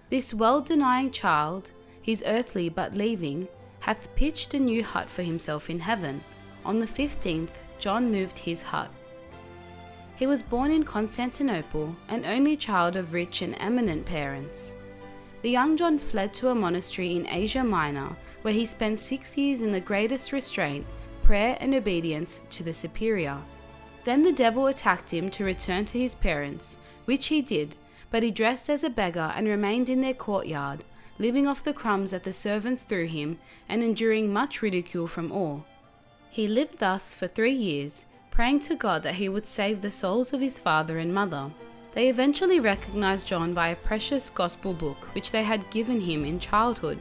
This 0.09 0.33
well 0.33 0.61
denying 0.61 1.11
child, 1.11 1.71
his 2.01 2.23
earthly 2.25 2.69
but 2.69 2.95
leaving, 2.95 3.47
hath 3.81 4.15
pitched 4.15 4.53
a 4.53 4.59
new 4.59 4.83
hut 4.83 5.09
for 5.09 5.23
himself 5.23 5.69
in 5.69 5.79
heaven. 5.79 6.23
On 6.63 6.79
the 6.79 6.85
15th, 6.85 7.57
John 7.77 8.11
moved 8.11 8.39
his 8.39 8.61
hut. 8.61 8.89
He 10.15 10.25
was 10.25 10.41
born 10.41 10.71
in 10.71 10.83
Constantinople, 10.83 11.93
an 12.07 12.23
only 12.25 12.55
child 12.55 12.95
of 12.95 13.13
rich 13.13 13.41
and 13.41 13.55
eminent 13.59 14.05
parents 14.05 14.75
the 15.45 15.51
young 15.51 15.77
John 15.77 15.99
fled 15.99 16.33
to 16.33 16.49
a 16.49 16.55
monastery 16.55 17.15
in 17.15 17.27
Asia 17.27 17.63
Minor, 17.63 18.15
where 18.41 18.51
he 18.51 18.65
spent 18.65 18.97
six 18.97 19.37
years 19.37 19.61
in 19.61 19.71
the 19.71 19.79
greatest 19.79 20.31
restraint, 20.31 20.87
prayer, 21.25 21.57
and 21.59 21.73
obedience 21.73 22.41
to 22.51 22.63
the 22.63 22.71
superior. 22.71 23.37
Then 24.03 24.23
the 24.23 24.31
devil 24.31 24.67
attacked 24.67 25.11
him 25.11 25.29
to 25.31 25.43
return 25.43 25.85
to 25.85 25.99
his 25.99 26.15
parents, 26.15 26.77
which 27.05 27.27
he 27.27 27.41
did, 27.41 27.75
but 28.11 28.23
he 28.23 28.31
dressed 28.31 28.69
as 28.69 28.83
a 28.83 28.89
beggar 28.89 29.33
and 29.35 29.47
remained 29.47 29.89
in 29.89 30.01
their 30.01 30.13
courtyard, 30.13 30.83
living 31.17 31.47
off 31.47 31.63
the 31.63 31.73
crumbs 31.73 32.11
that 32.11 32.23
the 32.23 32.31
servants 32.31 32.83
threw 32.83 33.07
him, 33.07 33.39
and 33.67 33.81
enduring 33.81 34.31
much 34.31 34.61
ridicule 34.61 35.07
from 35.07 35.31
all. 35.31 35.65
He 36.29 36.47
lived 36.47 36.77
thus 36.79 37.15
for 37.15 37.27
three 37.27 37.53
years, 37.53 38.05
praying 38.29 38.59
to 38.59 38.75
God 38.75 39.01
that 39.03 39.15
he 39.15 39.27
would 39.27 39.47
save 39.47 39.81
the 39.81 39.89
souls 39.89 40.33
of 40.33 40.41
his 40.41 40.59
father 40.59 40.99
and 40.99 41.13
mother. 41.13 41.49
They 41.93 42.09
eventually 42.09 42.59
recognized 42.59 43.27
John 43.27 43.53
by 43.53 43.69
a 43.69 43.75
precious 43.75 44.29
gospel 44.29 44.73
book 44.73 45.07
which 45.15 45.31
they 45.31 45.43
had 45.43 45.69
given 45.71 46.01
him 46.01 46.25
in 46.25 46.39
childhood. 46.39 46.99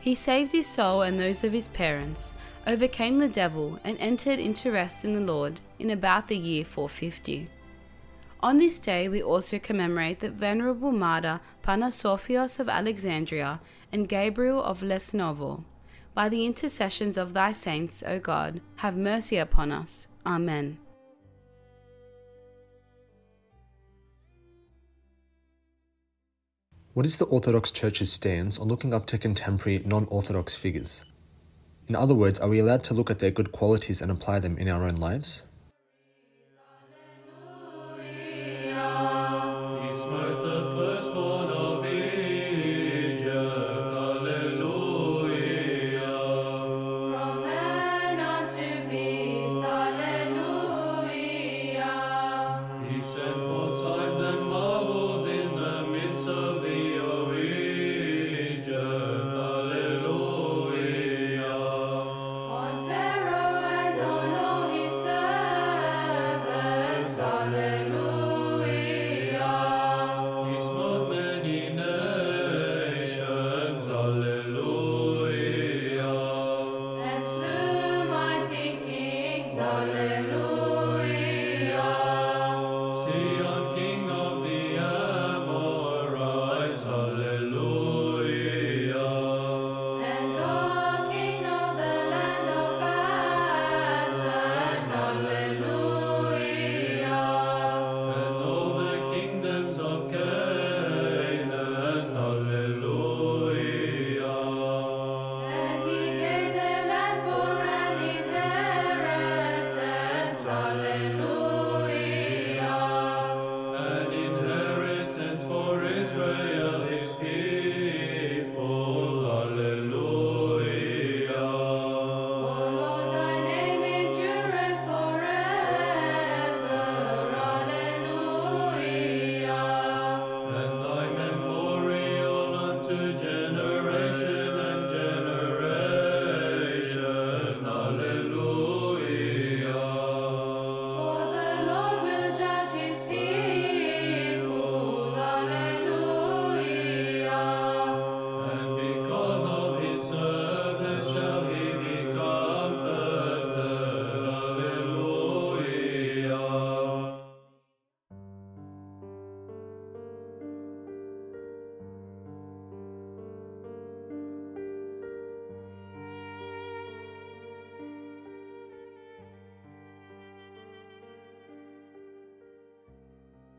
He 0.00 0.14
saved 0.14 0.52
his 0.52 0.66
soul 0.66 1.02
and 1.02 1.18
those 1.18 1.42
of 1.42 1.52
his 1.52 1.68
parents, 1.68 2.34
overcame 2.68 3.16
the 3.16 3.28
devil, 3.28 3.80
and 3.82 3.96
entered 3.98 4.38
into 4.38 4.70
rest 4.70 5.02
in 5.02 5.14
the 5.14 5.20
Lord 5.20 5.58
in 5.78 5.88
about 5.90 6.28
the 6.28 6.36
year 6.36 6.66
450. 6.66 7.48
On 8.40 8.58
this 8.58 8.78
day, 8.78 9.08
we 9.08 9.22
also 9.22 9.58
commemorate 9.58 10.18
the 10.18 10.30
venerable 10.30 10.92
martyr 10.92 11.40
Panasophios 11.62 12.60
of 12.60 12.68
Alexandria 12.68 13.60
and 13.90 14.06
Gabriel 14.06 14.62
of 14.62 14.82
Lesnovo. 14.82 15.64
By 16.12 16.28
the 16.28 16.44
intercessions 16.44 17.16
of 17.16 17.32
thy 17.32 17.52
saints, 17.52 18.04
O 18.06 18.18
God, 18.18 18.60
have 18.76 18.98
mercy 18.98 19.38
upon 19.38 19.72
us. 19.72 20.08
Amen. 20.26 20.78
What 26.92 27.06
is 27.06 27.16
the 27.16 27.26
Orthodox 27.26 27.70
Church's 27.70 28.12
stance 28.12 28.58
on 28.58 28.68
looking 28.68 28.92
up 28.92 29.06
to 29.06 29.18
contemporary 29.18 29.82
non 29.86 30.06
Orthodox 30.10 30.54
figures? 30.54 31.04
In 31.88 31.96
other 31.96 32.14
words, 32.14 32.38
are 32.38 32.48
we 32.48 32.58
allowed 32.58 32.84
to 32.84 32.94
look 32.94 33.10
at 33.10 33.18
their 33.18 33.30
good 33.30 33.50
qualities 33.50 34.02
and 34.02 34.12
apply 34.12 34.40
them 34.40 34.58
in 34.58 34.68
our 34.68 34.84
own 34.84 34.96
lives? 34.96 35.44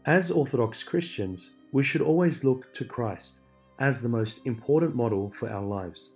As 0.10 0.32
Orthodox 0.32 0.82
Christians, 0.82 1.52
we 1.72 1.84
should 1.84 2.02
always 2.02 2.44
look 2.44 2.74
to 2.74 2.84
Christ 2.84 3.42
as 3.78 4.02
the 4.02 4.10
most 4.10 4.44
important 4.48 4.96
model 4.96 5.30
for 5.30 5.48
our 5.48 5.62
lives. 5.62 6.14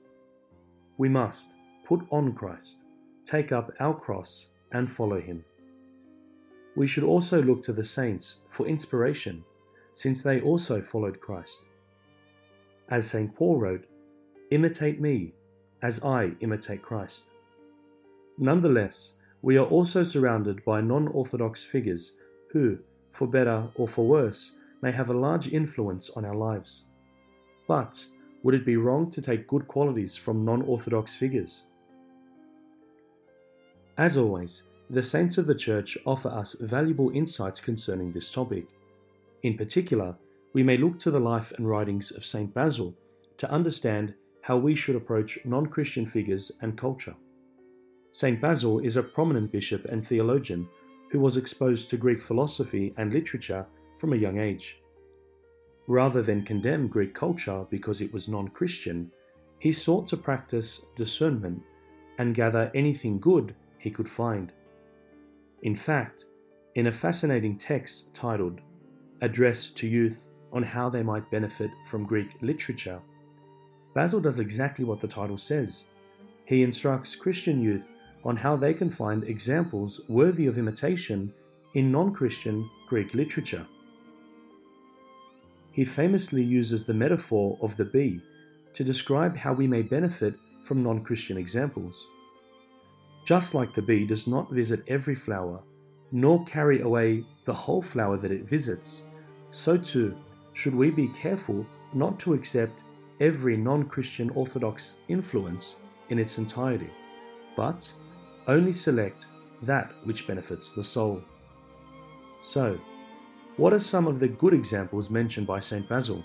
We 0.98 1.10
must 1.10 1.58
put 1.86 2.02
on 2.10 2.34
Christ, 2.34 2.86
take 3.24 3.52
up 3.52 3.72
our 3.80 3.94
cross, 3.94 4.48
and 4.72 4.90
follow 4.92 5.22
him. 5.22 5.46
We 6.76 6.88
should 6.88 7.04
also 7.04 7.40
look 7.44 7.62
to 7.66 7.72
the 7.72 7.84
saints 7.84 8.40
for 8.50 8.66
inspiration, 8.66 9.44
since 9.94 10.24
they 10.24 10.42
also 10.42 10.82
followed 10.82 11.22
Christ. 11.22 11.66
As 12.90 13.08
St. 13.08 13.36
Paul 13.36 13.60
wrote, 13.60 13.86
Imitate 14.50 15.00
me 15.00 15.34
as 15.84 16.04
I 16.04 16.32
imitate 16.40 16.82
Christ. 16.82 17.30
Nonetheless, 18.40 19.18
we 19.44 19.56
are 19.56 19.68
also 19.68 20.02
surrounded 20.02 20.66
by 20.66 20.82
non 20.82 21.10
Orthodox 21.10 21.64
figures 21.64 22.18
who, 22.52 22.80
for 23.14 23.28
better 23.28 23.68
or 23.76 23.88
for 23.88 24.06
worse, 24.06 24.58
may 24.82 24.92
have 24.92 25.10
a 25.10 25.14
large 25.14 25.54
influence 25.54 26.10
on 26.12 26.26
our 26.26 26.36
lives. 26.36 26.90
But 27.68 28.06
would 28.44 28.56
it 28.56 28.66
be 28.66 28.76
wrong 28.76 29.10
to 29.12 29.22
take 29.22 29.48
good 29.48 29.68
qualities 29.68 30.18
from 30.18 30.44
non 30.44 30.62
Orthodox 30.64 31.16
figures? 31.16 31.64
As 33.98 34.18
always, 34.18 34.64
the 34.90 35.04
saints 35.04 35.38
of 35.38 35.48
the 35.48 35.56
Church 35.56 35.98
offer 36.06 36.30
us 36.30 36.56
valuable 36.60 37.12
insights 37.12 37.62
concerning 37.62 38.12
this 38.12 38.32
topic. 38.32 38.66
In 39.44 39.56
particular, 39.56 40.16
we 40.54 40.64
may 40.64 40.78
look 40.78 41.00
to 41.00 41.12
the 41.12 41.20
life 41.20 41.54
and 41.58 41.70
writings 41.70 42.12
of 42.12 42.26
St. 42.26 42.54
Basil 42.54 42.94
to 43.38 43.50
understand 43.50 44.14
how 44.42 44.58
we 44.58 44.76
should 44.76 44.96
approach 44.96 45.40
non 45.46 45.68
Christian 45.68 46.06
figures 46.06 46.52
and 46.62 46.78
culture. 46.78 47.16
St. 48.12 48.40
Basil 48.42 48.80
is 48.80 48.98
a 48.98 49.04
prominent 49.04 49.52
bishop 49.52 49.86
and 49.86 50.06
theologian 50.06 50.68
who 51.14 51.20
was 51.20 51.38
exposed 51.38 51.92
to 51.92 51.96
Greek 51.96 52.20
philosophy 52.20 52.92
and 52.98 53.14
literature 53.14 53.68
from 54.00 54.14
a 54.14 54.18
young 54.18 54.40
age. 54.40 54.82
Rather 55.86 56.24
than 56.24 56.44
condemn 56.44 56.88
Greek 56.88 57.14
culture 57.14 57.68
because 57.70 58.02
it 58.02 58.12
was 58.12 58.28
non 58.28 58.48
Christian, 58.48 59.12
he 59.60 59.72
sought 59.72 60.08
to 60.08 60.18
practice 60.18 60.88
discernment 60.96 61.62
and 62.18 62.34
gather 62.34 62.72
anything 62.74 63.20
good 63.20 63.54
he 63.78 63.92
could 63.92 64.10
find. 64.10 64.54
In 65.62 65.76
fact, 65.76 66.26
in 66.74 66.88
a 66.88 66.92
fascinating 66.92 67.60
text 67.60 68.16
titled 68.16 68.60
Address 69.22 69.70
to 69.70 69.88
Youth 69.88 70.30
on 70.52 70.64
How 70.64 70.90
They 70.90 71.04
Might 71.04 71.30
Benefit 71.30 71.70
from 71.86 72.08
Greek 72.08 72.32
Literature, 72.42 73.00
Basil 73.94 74.20
does 74.20 74.40
exactly 74.40 74.84
what 74.84 75.00
the 75.00 75.08
title 75.08 75.38
says. 75.38 75.86
He 76.46 76.64
instructs 76.64 77.16
Christian 77.16 77.62
youth 77.62 77.92
on 78.24 78.38
how 78.38 78.56
they 78.56 78.74
can 78.74 78.90
find 78.90 79.24
examples 79.24 80.02
worthy 80.08 80.48
of 80.48 80.58
imitation 80.58 81.34
in 81.74 81.92
non 81.92 82.14
Christian 82.14 82.70
Greek 82.88 83.14
literature. 83.14 83.66
He 85.72 85.84
famously 85.84 86.44
uses 86.44 86.86
the 86.86 86.94
metaphor 86.94 87.58
of 87.62 87.76
the 87.78 87.86
bee 87.86 88.22
to 88.74 88.84
describe 88.84 89.36
how 89.36 89.54
we 89.54 89.68
may 89.68 89.82
benefit 89.82 90.36
from 90.64 90.84
non 90.84 91.04
Christian 91.04 91.38
examples. 91.38 92.08
Just 93.26 93.54
like 93.54 93.74
the 93.74 93.82
bee 93.82 94.06
does 94.06 94.28
not 94.28 94.52
visit 94.52 94.84
every 94.88 95.16
flower, 95.16 95.62
nor 96.12 96.44
carry 96.46 96.82
away 96.82 97.24
the 97.46 97.54
whole 97.54 97.82
flower 97.82 98.18
that 98.18 98.32
it 98.32 98.44
visits, 98.44 99.04
so 99.52 99.78
too 99.78 100.16
should 100.54 100.76
we 100.76 100.92
be 100.92 101.08
careful 101.10 101.66
not 101.94 102.20
to 102.20 102.34
accept 102.34 102.84
every 103.20 103.58
non 103.58 103.84
Christian 103.86 104.30
Orthodox 104.32 104.98
influence 105.08 105.76
in 106.10 106.20
its 106.20 106.38
entirety, 106.38 106.90
but 107.56 107.92
only 108.48 108.74
select 108.74 109.28
that 109.62 109.94
which 110.04 110.28
benefits 110.28 110.72
the 110.72 110.84
soul. 110.84 111.22
So, 112.42 112.80
what 113.58 113.74
are 113.74 113.80
some 113.80 114.08
of 114.08 114.20
the 114.20 114.28
good 114.28 114.54
examples 114.54 115.10
mentioned 115.10 115.48
by 115.48 115.60
St. 115.60 115.88
Basil? 115.88 116.24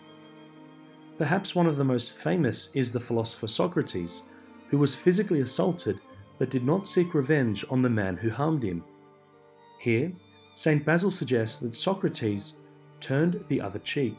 Perhaps 1.18 1.54
one 1.54 1.66
of 1.66 1.76
the 1.76 1.85
most 1.85 2.18
famous 2.18 2.74
is 2.74 2.92
the 2.92 3.00
philosopher 3.00 3.48
Socrates, 3.48 4.22
who 4.68 4.78
was 4.78 4.94
physically 4.94 5.40
assaulted 5.40 5.98
but 6.38 6.50
did 6.50 6.64
not 6.64 6.87
seek 6.87 7.14
revenge 7.14 7.64
on 7.68 7.83
the 7.83 7.90
man 7.90 8.16
who 8.16 8.31
harmed 8.31 8.62
him. 8.62 8.85
Here, 9.78 10.12
St. 10.54 10.85
Basil 10.85 11.11
suggests 11.11 11.59
that 11.61 11.74
Socrates 11.74 12.54
turned 13.00 13.44
the 13.48 13.61
other 13.61 13.78
cheek, 13.81 14.16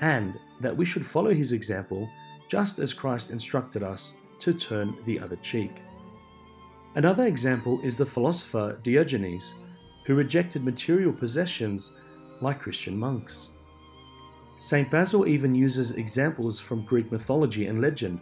and 0.00 0.38
that 0.60 0.76
we 0.76 0.84
should 0.84 1.04
follow 1.04 1.32
his 1.32 1.52
example 1.52 2.08
just 2.48 2.78
as 2.78 2.92
Christ 2.92 3.30
instructed 3.30 3.82
us 3.82 4.14
to 4.40 4.52
turn 4.52 4.96
the 5.04 5.20
other 5.20 5.36
cheek. 5.36 5.70
Another 6.96 7.26
example 7.26 7.80
is 7.84 7.96
the 7.96 8.06
philosopher 8.06 8.78
Diogenes, 8.82 9.54
who 10.04 10.14
rejected 10.16 10.64
material 10.64 11.12
possessions 11.12 11.92
like 12.40 12.60
Christian 12.60 12.98
monks. 12.98 13.50
St. 14.56 14.90
Basil 14.90 15.26
even 15.26 15.54
uses 15.54 15.92
examples 15.92 16.60
from 16.60 16.84
Greek 16.84 17.12
mythology 17.12 17.66
and 17.66 17.80
legend. 17.80 18.20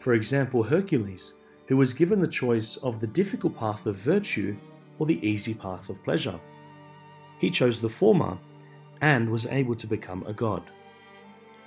For 0.00 0.14
example, 0.14 0.62
Hercules, 0.62 1.34
who 1.66 1.76
was 1.76 1.92
given 1.92 2.20
the 2.20 2.26
choice 2.26 2.78
of 2.78 2.98
the 2.98 3.06
difficult 3.06 3.56
path 3.56 3.86
of 3.86 3.96
virtue 3.96 4.56
or 4.98 5.06
the 5.06 5.24
easy 5.26 5.52
path 5.52 5.90
of 5.90 6.02
pleasure. 6.02 6.40
He 7.38 7.50
chose 7.50 7.80
the 7.80 7.90
former 7.90 8.38
and 9.02 9.30
was 9.30 9.46
able 9.46 9.76
to 9.76 9.86
become 9.86 10.24
a 10.26 10.32
god. 10.32 10.62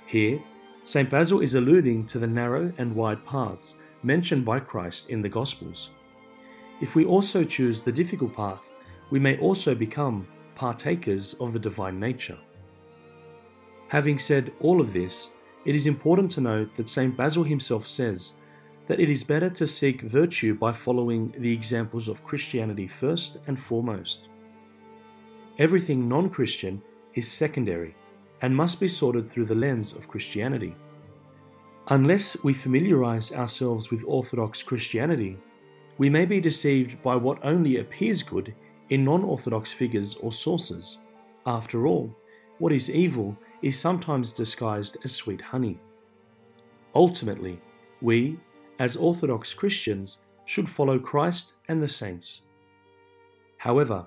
Here, 0.06 0.42
St. 0.84 1.08
Basil 1.08 1.40
is 1.40 1.54
alluding 1.54 2.06
to 2.08 2.18
the 2.18 2.26
narrow 2.26 2.72
and 2.78 2.96
wide 2.96 3.24
paths 3.24 3.76
mentioned 4.02 4.44
by 4.44 4.58
Christ 4.58 5.08
in 5.08 5.22
the 5.22 5.28
Gospels. 5.28 5.90
If 6.82 6.96
we 6.96 7.04
also 7.04 7.44
choose 7.44 7.80
the 7.80 7.92
difficult 7.92 8.34
path, 8.34 8.68
we 9.10 9.20
may 9.20 9.38
also 9.38 9.72
become 9.72 10.26
partakers 10.56 11.34
of 11.34 11.52
the 11.52 11.58
divine 11.60 12.00
nature. 12.00 12.38
Having 13.86 14.18
said 14.18 14.52
all 14.58 14.80
of 14.80 14.92
this, 14.92 15.30
it 15.64 15.76
is 15.76 15.86
important 15.86 16.32
to 16.32 16.40
note 16.40 16.74
that 16.74 16.88
St. 16.88 17.16
Basil 17.16 17.44
himself 17.44 17.86
says 17.86 18.32
that 18.88 18.98
it 18.98 19.08
is 19.08 19.22
better 19.22 19.48
to 19.48 19.64
seek 19.64 20.02
virtue 20.02 20.54
by 20.54 20.72
following 20.72 21.32
the 21.38 21.52
examples 21.52 22.08
of 22.08 22.24
Christianity 22.24 22.88
first 22.88 23.38
and 23.46 23.58
foremost. 23.58 24.28
Everything 25.58 26.08
non 26.08 26.28
Christian 26.30 26.82
is 27.14 27.30
secondary 27.30 27.94
and 28.40 28.56
must 28.56 28.80
be 28.80 28.88
sorted 28.88 29.24
through 29.24 29.44
the 29.44 29.54
lens 29.54 29.92
of 29.92 30.08
Christianity. 30.08 30.74
Unless 31.88 32.42
we 32.42 32.52
familiarize 32.52 33.30
ourselves 33.30 33.92
with 33.92 34.04
Orthodox 34.04 34.64
Christianity, 34.64 35.38
we 35.98 36.08
may 36.08 36.24
be 36.24 36.40
deceived 36.40 37.02
by 37.02 37.16
what 37.16 37.44
only 37.44 37.78
appears 37.78 38.22
good 38.22 38.54
in 38.90 39.04
non 39.04 39.22
Orthodox 39.24 39.72
figures 39.72 40.14
or 40.16 40.32
sources. 40.32 40.98
After 41.46 41.86
all, 41.86 42.14
what 42.58 42.72
is 42.72 42.90
evil 42.90 43.36
is 43.62 43.78
sometimes 43.78 44.32
disguised 44.32 44.96
as 45.04 45.12
sweet 45.12 45.40
honey. 45.40 45.78
Ultimately, 46.94 47.60
we, 48.00 48.38
as 48.78 48.96
Orthodox 48.96 49.54
Christians, 49.54 50.18
should 50.44 50.68
follow 50.68 50.98
Christ 50.98 51.54
and 51.68 51.82
the 51.82 51.88
saints. 51.88 52.42
However, 53.56 54.06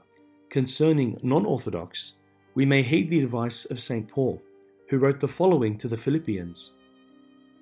concerning 0.49 1.17
non 1.23 1.45
Orthodox, 1.45 2.13
we 2.55 2.65
may 2.65 2.81
heed 2.81 3.09
the 3.09 3.21
advice 3.21 3.65
of 3.65 3.79
St. 3.79 4.07
Paul, 4.07 4.41
who 4.89 4.97
wrote 4.97 5.19
the 5.19 5.27
following 5.27 5.77
to 5.77 5.87
the 5.87 5.97
Philippians 5.97 6.71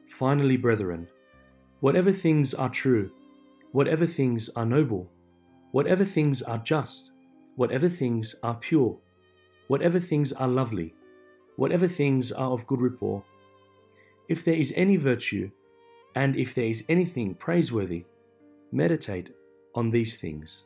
Finally, 0.05 0.57
brethren, 0.57 1.07
whatever 1.79 2.11
things 2.11 2.53
are 2.53 2.69
true, 2.69 3.09
whatever 3.73 4.05
things 4.05 4.49
are 4.55 4.65
noble, 4.65 5.11
whatever 5.71 6.05
things 6.05 6.41
are 6.43 6.59
just, 6.59 7.11
whatever 7.55 7.89
things 7.89 8.35
are 8.43 8.55
pure, 8.55 8.97
whatever 9.67 9.99
things 9.99 10.31
are 10.31 10.47
lovely, 10.47 10.93
whatever 11.55 11.87
things 11.87 12.31
are 12.31 12.51
of 12.51 12.65
good 12.67 12.79
report, 12.79 13.23
if 14.29 14.45
there 14.45 14.55
is 14.55 14.71
any 14.75 14.95
virtue, 14.95 15.49
and 16.15 16.35
if 16.35 16.53
there 16.53 16.67
is 16.67 16.85
anything 16.87 17.33
praiseworthy, 17.33 18.05
meditate 18.71 19.31
on 19.73 19.89
these 19.89 20.17
things. 20.17 20.65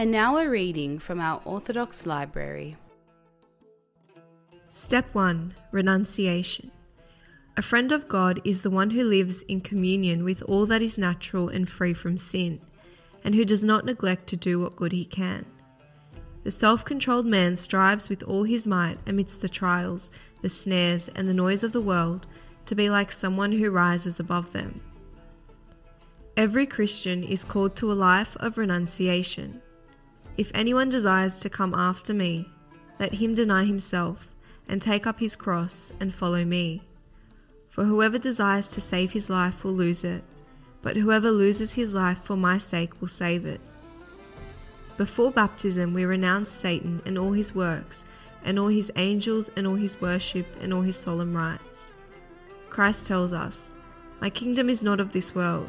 And 0.00 0.10
now 0.10 0.38
a 0.38 0.48
reading 0.48 0.98
from 0.98 1.20
our 1.20 1.42
Orthodox 1.44 2.06
Library. 2.06 2.74
Step 4.70 5.14
1 5.14 5.52
Renunciation. 5.72 6.70
A 7.58 7.60
friend 7.60 7.92
of 7.92 8.08
God 8.08 8.40
is 8.42 8.62
the 8.62 8.70
one 8.70 8.88
who 8.88 9.04
lives 9.04 9.42
in 9.42 9.60
communion 9.60 10.24
with 10.24 10.42
all 10.44 10.64
that 10.64 10.80
is 10.80 10.96
natural 10.96 11.50
and 11.50 11.68
free 11.68 11.92
from 11.92 12.16
sin, 12.16 12.62
and 13.24 13.34
who 13.34 13.44
does 13.44 13.62
not 13.62 13.84
neglect 13.84 14.26
to 14.28 14.38
do 14.38 14.58
what 14.58 14.74
good 14.74 14.92
he 14.92 15.04
can. 15.04 15.44
The 16.44 16.50
self 16.50 16.82
controlled 16.82 17.26
man 17.26 17.54
strives 17.54 18.08
with 18.08 18.22
all 18.22 18.44
his 18.44 18.66
might 18.66 18.96
amidst 19.06 19.42
the 19.42 19.50
trials 19.50 20.10
the 20.40 20.48
snares, 20.48 21.08
and 21.08 21.28
the 21.28 21.34
noise 21.34 21.62
of 21.62 21.72
the 21.72 21.80
world 21.82 22.26
to 22.64 22.74
be 22.74 22.88
like 22.88 23.12
someone 23.12 23.52
who 23.52 23.70
rises 23.70 24.18
above 24.18 24.52
them. 24.54 24.80
Every 26.38 26.64
Christian 26.64 27.22
is 27.22 27.44
called 27.44 27.76
to 27.76 27.92
a 27.92 28.02
life 28.08 28.34
of 28.40 28.56
renunciation. 28.56 29.60
If 30.40 30.50
anyone 30.54 30.88
desires 30.88 31.38
to 31.40 31.50
come 31.50 31.74
after 31.74 32.14
me, 32.14 32.48
let 32.98 33.12
him 33.12 33.34
deny 33.34 33.66
himself 33.66 34.26
and 34.70 34.80
take 34.80 35.06
up 35.06 35.20
his 35.20 35.36
cross 35.36 35.92
and 36.00 36.14
follow 36.14 36.46
me. 36.46 36.80
For 37.68 37.84
whoever 37.84 38.16
desires 38.16 38.66
to 38.68 38.80
save 38.80 39.10
his 39.10 39.28
life 39.28 39.62
will 39.62 39.74
lose 39.74 40.02
it, 40.02 40.24
but 40.80 40.96
whoever 40.96 41.30
loses 41.30 41.74
his 41.74 41.92
life 41.92 42.22
for 42.22 42.38
my 42.38 42.56
sake 42.56 43.02
will 43.02 43.08
save 43.08 43.44
it. 43.44 43.60
Before 44.96 45.30
baptism, 45.30 45.92
we 45.92 46.06
renounce 46.06 46.48
Satan 46.48 47.02
and 47.04 47.18
all 47.18 47.32
his 47.32 47.54
works, 47.54 48.06
and 48.42 48.58
all 48.58 48.68
his 48.68 48.90
angels, 48.96 49.50
and 49.56 49.66
all 49.66 49.74
his 49.74 50.00
worship, 50.00 50.46
and 50.62 50.72
all 50.72 50.80
his 50.80 50.96
solemn 50.96 51.36
rites. 51.36 51.92
Christ 52.70 53.04
tells 53.04 53.34
us, 53.34 53.72
My 54.22 54.30
kingdom 54.30 54.70
is 54.70 54.82
not 54.82 55.00
of 55.00 55.12
this 55.12 55.34
world. 55.34 55.68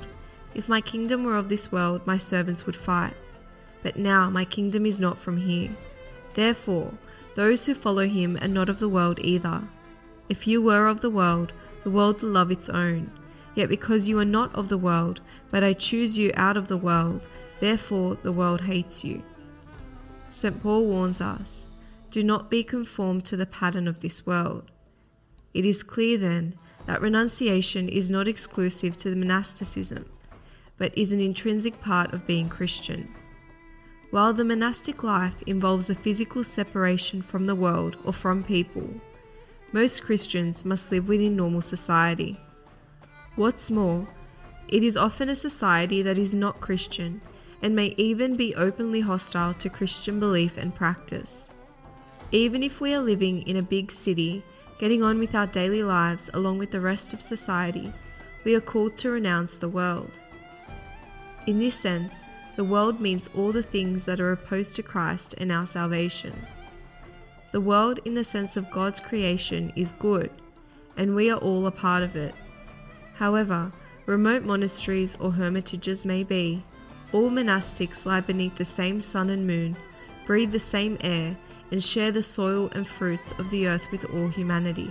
If 0.55 0.69
my 0.69 0.79
kingdom 0.79 1.25
were 1.25 1.35
of 1.35 1.49
this 1.49 1.73
world, 1.73 2.07
my 2.07 2.15
servants 2.15 2.65
would 2.65 2.77
fight. 2.77 3.15
But 3.83 3.97
now 3.97 4.29
my 4.29 4.45
kingdom 4.45 4.85
is 4.85 4.99
not 4.99 5.17
from 5.17 5.37
here. 5.37 5.69
Therefore, 6.33 6.93
those 7.35 7.65
who 7.65 7.73
follow 7.73 8.07
him 8.07 8.37
are 8.41 8.47
not 8.47 8.69
of 8.69 8.79
the 8.79 8.89
world 8.89 9.19
either. 9.21 9.61
If 10.29 10.47
you 10.47 10.61
were 10.61 10.87
of 10.87 11.01
the 11.01 11.09
world, 11.09 11.53
the 11.83 11.89
world 11.89 12.21
would 12.21 12.31
love 12.31 12.51
its 12.51 12.69
own. 12.69 13.11
Yet 13.55 13.69
because 13.69 14.07
you 14.07 14.19
are 14.19 14.25
not 14.25 14.53
of 14.55 14.69
the 14.69 14.77
world, 14.77 15.21
but 15.49 15.63
I 15.63 15.73
choose 15.73 16.17
you 16.17 16.31
out 16.35 16.57
of 16.57 16.67
the 16.67 16.77
world, 16.77 17.27
therefore 17.59 18.15
the 18.15 18.31
world 18.31 18.61
hates 18.61 19.03
you. 19.03 19.23
St. 20.29 20.61
Paul 20.61 20.85
warns 20.85 21.19
us 21.19 21.69
do 22.11 22.23
not 22.23 22.49
be 22.49 22.63
conformed 22.63 23.23
to 23.25 23.37
the 23.37 23.45
pattern 23.45 23.87
of 23.87 24.01
this 24.01 24.25
world. 24.25 24.69
It 25.53 25.65
is 25.65 25.81
clear 25.81 26.17
then 26.17 26.55
that 26.85 27.01
renunciation 27.01 27.87
is 27.87 28.11
not 28.11 28.27
exclusive 28.27 28.97
to 28.97 29.09
the 29.09 29.15
monasticism, 29.15 30.05
but 30.77 30.97
is 30.97 31.13
an 31.13 31.21
intrinsic 31.21 31.79
part 31.81 32.13
of 32.13 32.27
being 32.27 32.49
Christian. 32.49 33.13
While 34.11 34.33
the 34.33 34.43
monastic 34.43 35.03
life 35.03 35.41
involves 35.47 35.89
a 35.89 35.95
physical 35.95 36.43
separation 36.43 37.21
from 37.21 37.45
the 37.45 37.55
world 37.55 37.95
or 38.03 38.11
from 38.11 38.43
people, 38.43 38.89
most 39.71 40.03
Christians 40.03 40.65
must 40.65 40.91
live 40.91 41.07
within 41.07 41.37
normal 41.37 41.61
society. 41.61 42.37
What's 43.37 43.71
more, 43.71 44.05
it 44.67 44.83
is 44.83 44.97
often 44.97 45.29
a 45.29 45.35
society 45.35 46.01
that 46.01 46.17
is 46.17 46.35
not 46.35 46.59
Christian 46.59 47.21
and 47.61 47.73
may 47.73 47.93
even 47.95 48.35
be 48.35 48.53
openly 48.55 48.99
hostile 48.99 49.53
to 49.53 49.69
Christian 49.69 50.19
belief 50.19 50.57
and 50.57 50.75
practice. 50.75 51.49
Even 52.33 52.63
if 52.63 52.81
we 52.81 52.93
are 52.93 52.99
living 52.99 53.43
in 53.43 53.55
a 53.55 53.61
big 53.61 53.93
city, 53.93 54.43
getting 54.77 55.03
on 55.03 55.19
with 55.19 55.35
our 55.35 55.47
daily 55.47 55.83
lives 55.83 56.29
along 56.33 56.57
with 56.57 56.71
the 56.71 56.81
rest 56.81 57.13
of 57.13 57.21
society, 57.21 57.93
we 58.43 58.55
are 58.55 58.61
called 58.61 58.97
to 58.97 59.09
renounce 59.09 59.57
the 59.57 59.69
world. 59.69 60.11
In 61.47 61.59
this 61.59 61.75
sense, 61.79 62.25
the 62.55 62.63
world 62.63 62.99
means 62.99 63.29
all 63.35 63.51
the 63.51 63.63
things 63.63 64.05
that 64.05 64.19
are 64.19 64.31
opposed 64.31 64.75
to 64.75 64.83
Christ 64.83 65.35
and 65.37 65.51
our 65.51 65.65
salvation. 65.65 66.33
The 67.51 67.61
world, 67.61 67.99
in 68.05 68.13
the 68.13 68.23
sense 68.23 68.57
of 68.57 68.71
God's 68.71 68.99
creation, 68.99 69.73
is 69.75 69.93
good, 69.93 70.31
and 70.97 71.15
we 71.15 71.29
are 71.29 71.37
all 71.37 71.65
a 71.65 71.71
part 71.71 72.03
of 72.03 72.15
it. 72.15 72.35
However, 73.15 73.71
remote 74.05 74.43
monasteries 74.43 75.17
or 75.19 75.31
hermitages 75.31 76.05
may 76.05 76.23
be, 76.23 76.63
all 77.13 77.29
monastics 77.29 78.05
lie 78.05 78.21
beneath 78.21 78.57
the 78.57 78.65
same 78.65 79.01
sun 79.01 79.29
and 79.29 79.45
moon, 79.45 79.75
breathe 80.25 80.51
the 80.51 80.59
same 80.59 80.97
air, 81.01 81.35
and 81.71 81.83
share 81.83 82.11
the 82.11 82.23
soil 82.23 82.69
and 82.73 82.87
fruits 82.87 83.31
of 83.39 83.49
the 83.49 83.67
earth 83.67 83.89
with 83.91 84.13
all 84.13 84.27
humanity. 84.27 84.89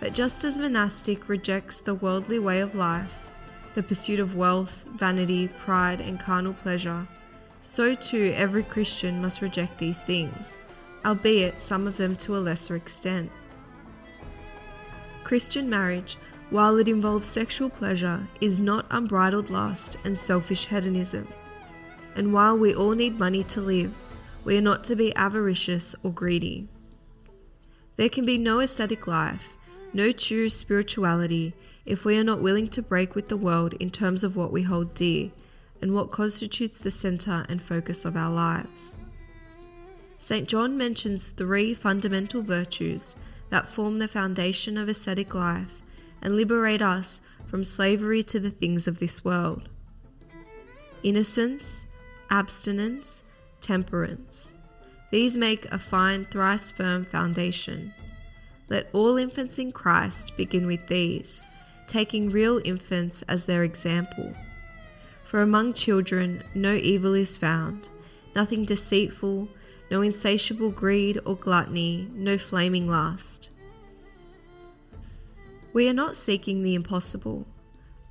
But 0.00 0.14
just 0.14 0.44
as 0.44 0.58
monastic 0.58 1.28
rejects 1.28 1.80
the 1.80 1.94
worldly 1.94 2.38
way 2.38 2.60
of 2.60 2.74
life, 2.74 3.31
the 3.74 3.82
pursuit 3.82 4.20
of 4.20 4.36
wealth, 4.36 4.84
vanity, 4.94 5.48
pride, 5.48 6.00
and 6.00 6.20
carnal 6.20 6.52
pleasure, 6.54 7.06
so 7.62 7.94
too 7.94 8.32
every 8.36 8.62
Christian 8.62 9.22
must 9.22 9.40
reject 9.40 9.78
these 9.78 10.02
things, 10.02 10.56
albeit 11.04 11.60
some 11.60 11.86
of 11.86 11.96
them 11.96 12.16
to 12.16 12.36
a 12.36 12.40
lesser 12.40 12.76
extent. 12.76 13.30
Christian 15.24 15.70
marriage, 15.70 16.18
while 16.50 16.76
it 16.76 16.88
involves 16.88 17.26
sexual 17.28 17.70
pleasure, 17.70 18.26
is 18.40 18.60
not 18.60 18.86
unbridled 18.90 19.48
lust 19.48 19.96
and 20.04 20.18
selfish 20.18 20.66
hedonism. 20.66 21.26
And 22.14 22.32
while 22.32 22.58
we 22.58 22.74
all 22.74 22.92
need 22.92 23.18
money 23.18 23.42
to 23.44 23.60
live, 23.60 23.94
we 24.44 24.58
are 24.58 24.62
not 24.62 24.84
to 24.84 24.96
be 24.96 25.14
avaricious 25.16 25.94
or 26.02 26.12
greedy. 26.12 26.68
There 27.96 28.10
can 28.10 28.26
be 28.26 28.36
no 28.36 28.60
ascetic 28.60 29.06
life, 29.06 29.54
no 29.94 30.12
true 30.12 30.48
spirituality, 30.48 31.54
if 31.84 32.04
we 32.04 32.16
are 32.16 32.24
not 32.24 32.40
willing 32.40 32.68
to 32.68 32.82
break 32.82 33.14
with 33.14 33.28
the 33.28 33.36
world 33.36 33.74
in 33.74 33.90
terms 33.90 34.22
of 34.24 34.36
what 34.36 34.52
we 34.52 34.62
hold 34.62 34.94
dear 34.94 35.30
and 35.80 35.94
what 35.94 36.12
constitutes 36.12 36.78
the 36.78 36.90
center 36.90 37.44
and 37.48 37.60
focus 37.60 38.04
of 38.04 38.16
our 38.16 38.32
lives. 38.32 38.94
St. 40.18 40.48
John 40.48 40.76
mentions 40.76 41.30
three 41.30 41.74
fundamental 41.74 42.42
virtues 42.42 43.16
that 43.50 43.66
form 43.66 43.98
the 43.98 44.06
foundation 44.06 44.78
of 44.78 44.88
ascetic 44.88 45.34
life 45.34 45.82
and 46.22 46.36
liberate 46.36 46.80
us 46.80 47.20
from 47.46 47.64
slavery 47.64 48.22
to 48.22 48.38
the 48.38 48.50
things 48.50 48.86
of 48.86 48.98
this 48.98 49.24
world 49.24 49.68
innocence, 51.02 51.84
abstinence, 52.30 53.24
temperance. 53.60 54.52
These 55.10 55.36
make 55.36 55.66
a 55.72 55.78
fine, 55.78 56.24
thrice 56.24 56.70
firm 56.70 57.04
foundation. 57.04 57.92
Let 58.68 58.88
all 58.92 59.18
infants 59.18 59.58
in 59.58 59.72
Christ 59.72 60.36
begin 60.36 60.66
with 60.66 60.86
these 60.86 61.44
taking 61.92 62.30
real 62.30 62.58
infants 62.64 63.20
as 63.28 63.44
their 63.44 63.62
example. 63.62 64.32
For 65.24 65.42
among 65.42 65.74
children 65.74 66.42
no 66.54 66.72
evil 66.72 67.12
is 67.12 67.36
found, 67.36 67.90
nothing 68.34 68.64
deceitful, 68.64 69.46
no 69.90 70.00
insatiable 70.00 70.70
greed 70.70 71.18
or 71.26 71.36
gluttony, 71.36 72.08
no 72.14 72.38
flaming 72.38 72.88
lust. 72.88 73.50
We 75.74 75.86
are 75.86 75.92
not 75.92 76.16
seeking 76.16 76.62
the 76.62 76.74
impossible. 76.74 77.46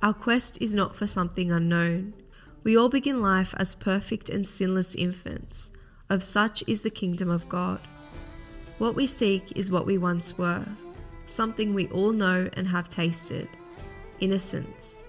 Our 0.00 0.14
quest 0.14 0.58
is 0.60 0.72
not 0.72 0.94
for 0.94 1.08
something 1.08 1.50
unknown. 1.50 2.14
We 2.62 2.78
all 2.78 2.88
begin 2.88 3.20
life 3.20 3.52
as 3.58 3.74
perfect 3.74 4.28
and 4.28 4.46
sinless 4.46 4.94
infants. 4.94 5.72
Of 6.08 6.22
such 6.22 6.62
is 6.68 6.82
the 6.82 6.90
kingdom 6.90 7.30
of 7.30 7.48
God. 7.48 7.80
What 8.78 8.94
we 8.94 9.08
seek 9.08 9.56
is 9.56 9.72
what 9.72 9.86
we 9.86 9.98
once 9.98 10.38
were, 10.38 10.66
something 11.26 11.74
we 11.74 11.88
all 11.88 12.12
know 12.12 12.48
and 12.52 12.68
have 12.68 12.88
tasted 12.88 13.48
innocence. 14.22 15.02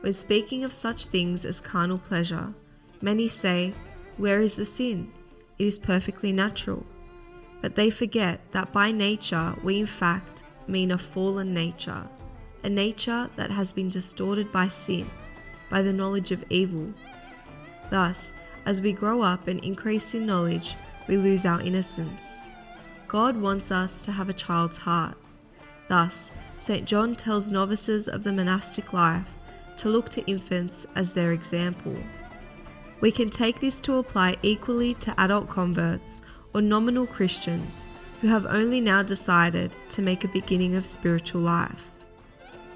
When 0.00 0.12
speaking 0.12 0.62
of 0.62 0.72
such 0.72 1.06
things 1.06 1.44
as 1.44 1.60
carnal 1.60 1.98
pleasure, 1.98 2.54
many 3.00 3.28
say, 3.28 3.72
Where 4.16 4.40
is 4.40 4.56
the 4.56 4.64
sin? 4.64 5.10
It 5.58 5.66
is 5.66 5.78
perfectly 5.78 6.32
natural. 6.32 6.84
But 7.60 7.74
they 7.76 7.90
forget 7.90 8.40
that 8.50 8.72
by 8.72 8.90
nature 8.90 9.54
we 9.62 9.78
in 9.78 9.86
fact 9.86 10.42
mean 10.66 10.90
a 10.90 10.98
fallen 10.98 11.54
nature, 11.54 12.06
a 12.64 12.68
nature 12.68 13.30
that 13.36 13.50
has 13.50 13.72
been 13.72 13.88
distorted 13.88 14.50
by 14.52 14.68
sin, 14.68 15.06
by 15.70 15.82
the 15.82 15.92
knowledge 15.92 16.32
of 16.32 16.44
evil. 16.50 16.92
Thus, 17.90 18.32
as 18.66 18.80
we 18.80 18.92
grow 18.92 19.22
up 19.22 19.48
and 19.48 19.62
increase 19.64 20.14
in 20.14 20.26
knowledge, 20.26 20.74
we 21.08 21.16
lose 21.16 21.46
our 21.46 21.60
innocence. 21.60 22.42
God 23.08 23.36
wants 23.36 23.70
us 23.70 24.00
to 24.02 24.12
have 24.12 24.28
a 24.28 24.34
child's 24.34 24.78
heart. 24.78 25.16
Thus, 25.88 26.32
St. 26.62 26.84
John 26.84 27.16
tells 27.16 27.50
novices 27.50 28.06
of 28.06 28.22
the 28.22 28.30
monastic 28.30 28.92
life 28.92 29.34
to 29.78 29.88
look 29.88 30.10
to 30.10 30.24
infants 30.26 30.86
as 30.94 31.12
their 31.12 31.32
example. 31.32 31.96
We 33.00 33.10
can 33.10 33.30
take 33.30 33.58
this 33.58 33.80
to 33.80 33.96
apply 33.96 34.36
equally 34.42 34.94
to 34.94 35.20
adult 35.20 35.48
converts 35.48 36.20
or 36.54 36.62
nominal 36.62 37.04
Christians 37.04 37.82
who 38.20 38.28
have 38.28 38.46
only 38.46 38.80
now 38.80 39.02
decided 39.02 39.72
to 39.88 40.02
make 40.02 40.22
a 40.22 40.28
beginning 40.28 40.76
of 40.76 40.86
spiritual 40.86 41.40
life. 41.40 41.90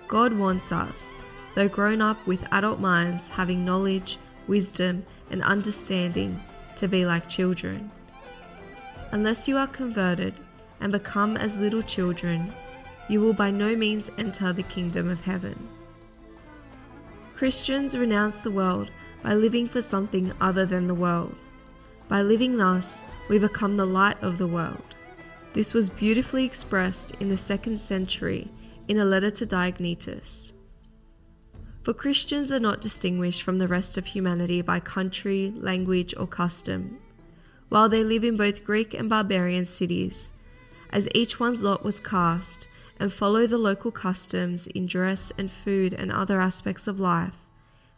God 0.08 0.32
wants 0.32 0.72
us, 0.72 1.14
though 1.54 1.68
grown 1.68 2.02
up 2.02 2.26
with 2.26 2.44
adult 2.50 2.80
minds 2.80 3.28
having 3.28 3.64
knowledge, 3.64 4.18
wisdom, 4.48 5.06
and 5.30 5.44
understanding, 5.44 6.42
to 6.74 6.88
be 6.88 7.06
like 7.06 7.28
children. 7.28 7.92
Unless 9.12 9.46
you 9.46 9.56
are 9.56 9.68
converted 9.68 10.34
and 10.80 10.90
become 10.90 11.36
as 11.36 11.60
little 11.60 11.82
children, 11.82 12.52
you 13.08 13.20
will 13.20 13.32
by 13.32 13.50
no 13.50 13.76
means 13.76 14.10
enter 14.18 14.52
the 14.52 14.62
kingdom 14.64 15.08
of 15.08 15.22
heaven. 15.22 15.56
Christians 17.36 17.96
renounce 17.96 18.40
the 18.40 18.50
world 18.50 18.90
by 19.22 19.34
living 19.34 19.66
for 19.66 19.82
something 19.82 20.32
other 20.40 20.64
than 20.64 20.86
the 20.86 20.94
world. 20.94 21.36
By 22.08 22.22
living 22.22 22.56
thus, 22.56 23.02
we 23.28 23.38
become 23.38 23.76
the 23.76 23.86
light 23.86 24.22
of 24.22 24.38
the 24.38 24.46
world. 24.46 24.94
This 25.52 25.74
was 25.74 25.88
beautifully 25.88 26.44
expressed 26.44 27.12
in 27.20 27.28
the 27.28 27.36
second 27.36 27.80
century 27.80 28.48
in 28.88 28.98
a 28.98 29.04
letter 29.04 29.30
to 29.30 29.46
Diognetus. 29.46 30.52
For 31.82 31.94
Christians 31.94 32.50
are 32.50 32.60
not 32.60 32.80
distinguished 32.80 33.42
from 33.42 33.58
the 33.58 33.68
rest 33.68 33.96
of 33.96 34.06
humanity 34.06 34.60
by 34.60 34.80
country, 34.80 35.52
language, 35.56 36.14
or 36.16 36.26
custom. 36.26 36.98
While 37.68 37.88
they 37.88 38.02
live 38.02 38.24
in 38.24 38.36
both 38.36 38.64
Greek 38.64 38.94
and 38.94 39.08
barbarian 39.08 39.64
cities, 39.64 40.32
as 40.90 41.08
each 41.14 41.38
one's 41.40 41.62
lot 41.62 41.84
was 41.84 42.00
cast, 42.00 42.68
and 42.98 43.12
follow 43.12 43.46
the 43.46 43.58
local 43.58 43.90
customs 43.90 44.66
in 44.68 44.86
dress 44.86 45.32
and 45.38 45.50
food 45.50 45.92
and 45.92 46.10
other 46.10 46.40
aspects 46.40 46.86
of 46.86 47.00
life. 47.00 47.36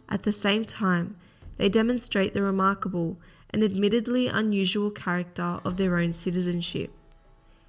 At 0.09 0.23
the 0.23 0.33
same 0.33 0.65
time, 0.65 1.17
they 1.57 1.69
demonstrate 1.69 2.35
the 2.35 2.43
remarkable 2.43 3.19
and 3.51 3.63
admittedly 3.63 4.29
unusual 4.29 4.91
character 4.91 5.61
of 5.65 5.77
their 5.77 5.99
own 5.99 6.13
citizenship. 6.13 6.91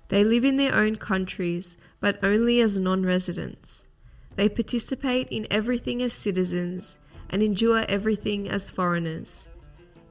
They 0.10 0.24
live 0.24 0.44
in 0.44 0.58
their 0.58 0.76
own 0.76 0.96
countries, 0.96 1.78
but 2.00 2.20
only 2.24 2.62
as 2.62 2.78
non 2.78 3.06
residents. 3.06 3.86
They 4.36 4.50
participate 4.50 5.28
in 5.30 5.48
everything 5.52 6.02
as 6.02 6.14
citizens 6.14 6.98
and 7.30 7.44
endure 7.44 7.86
everything 7.88 8.50
as 8.50 8.70
foreigners. 8.70 9.48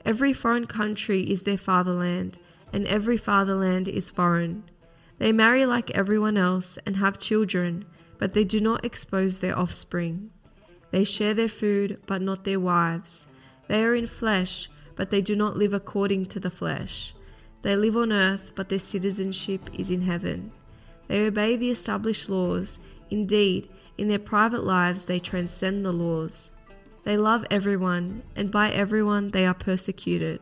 Every 0.05 0.33
foreign 0.33 0.67
country 0.67 1.23
is 1.23 1.43
their 1.43 1.57
fatherland, 1.57 2.39
and 2.73 2.87
every 2.87 3.17
fatherland 3.17 3.89
is 3.89 4.11
foreign. 4.11 4.65
They 5.19 5.33
marry 5.33 5.67
like 5.67 5.91
everyone 5.91 6.37
else 6.37 6.79
and 6.87 6.97
have 6.97 7.19
children, 7.19 7.85
but 8.19 8.35
they 8.35 8.45
do 8.45 8.61
not 8.61 8.85
expose 8.85 9.39
their 9.39 9.59
offspring. 9.59 10.31
They 10.91 11.05
share 11.05 11.35
their 11.35 11.49
food, 11.49 12.01
but 12.07 12.23
not 12.23 12.45
their 12.45 12.61
wives. 12.61 13.27
They 13.69 13.83
are 13.85 13.95
in 13.95 14.07
flesh, 14.07 14.71
but 14.97 15.11
they 15.11 15.21
do 15.21 15.35
not 15.35 15.57
live 15.57 15.73
according 15.73 16.27
to 16.27 16.41
the 16.41 16.51
flesh. 16.51 17.15
They 17.63 17.77
live 17.77 17.97
on 17.97 18.13
earth, 18.13 18.53
but 18.55 18.69
their 18.69 18.79
citizenship 18.79 19.61
is 19.75 19.91
in 19.91 20.03
heaven. 20.03 20.53
They 21.09 21.27
obey 21.27 21.57
the 21.57 21.71
established 21.71 22.29
laws. 22.29 22.79
Indeed, 23.11 23.69
in 23.97 24.09
their 24.09 24.19
private 24.19 24.65
lives, 24.65 25.05
they 25.05 25.19
transcend 25.19 25.85
the 25.85 25.93
laws. 25.93 26.51
They 27.05 27.17
love 27.17 27.45
everyone, 27.51 28.23
and 28.37 28.51
by 28.51 28.71
everyone 28.71 29.29
they 29.29 29.47
are 29.47 29.55
persecuted. 29.55 30.41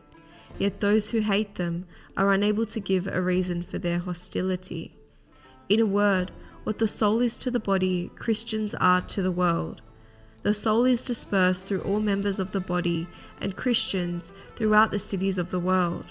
Yet 0.59 0.79
those 0.79 1.09
who 1.09 1.19
hate 1.19 1.55
them 1.55 1.85
are 2.17 2.33
unable 2.33 2.65
to 2.65 2.79
give 2.81 3.07
a 3.07 3.21
reason 3.21 3.63
for 3.63 3.77
their 3.77 3.99
hostility. 3.99 4.91
In 5.69 5.79
a 5.79 5.85
word, 5.85 6.31
what 6.63 6.79
the 6.79 6.87
soul 6.87 7.21
is 7.21 7.37
to 7.37 7.49
the 7.51 7.59
body, 7.61 8.11
Christians 8.17 8.75
are 8.75 8.99
to 9.01 9.21
the 9.21 9.31
world. 9.31 9.81
The 10.43 10.53
soul 10.53 10.83
is 10.85 11.05
dispersed 11.05 11.63
through 11.63 11.81
all 11.81 11.99
members 11.99 12.39
of 12.39 12.51
the 12.51 12.59
body, 12.59 13.07
and 13.39 13.55
Christians 13.55 14.33
throughout 14.55 14.91
the 14.91 14.99
cities 14.99 15.37
of 15.37 15.51
the 15.51 15.59
world. 15.59 16.05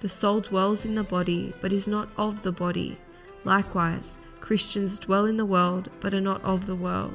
The 0.00 0.08
soul 0.08 0.40
dwells 0.40 0.84
in 0.84 0.96
the 0.96 1.04
body, 1.04 1.52
but 1.60 1.72
is 1.72 1.86
not 1.86 2.08
of 2.16 2.42
the 2.42 2.52
body. 2.52 2.96
Likewise, 3.44 4.18
Christians 4.40 4.98
dwell 4.98 5.26
in 5.26 5.36
the 5.36 5.46
world, 5.46 5.88
but 6.00 6.14
are 6.14 6.20
not 6.20 6.42
of 6.42 6.66
the 6.66 6.74
world. 6.74 7.14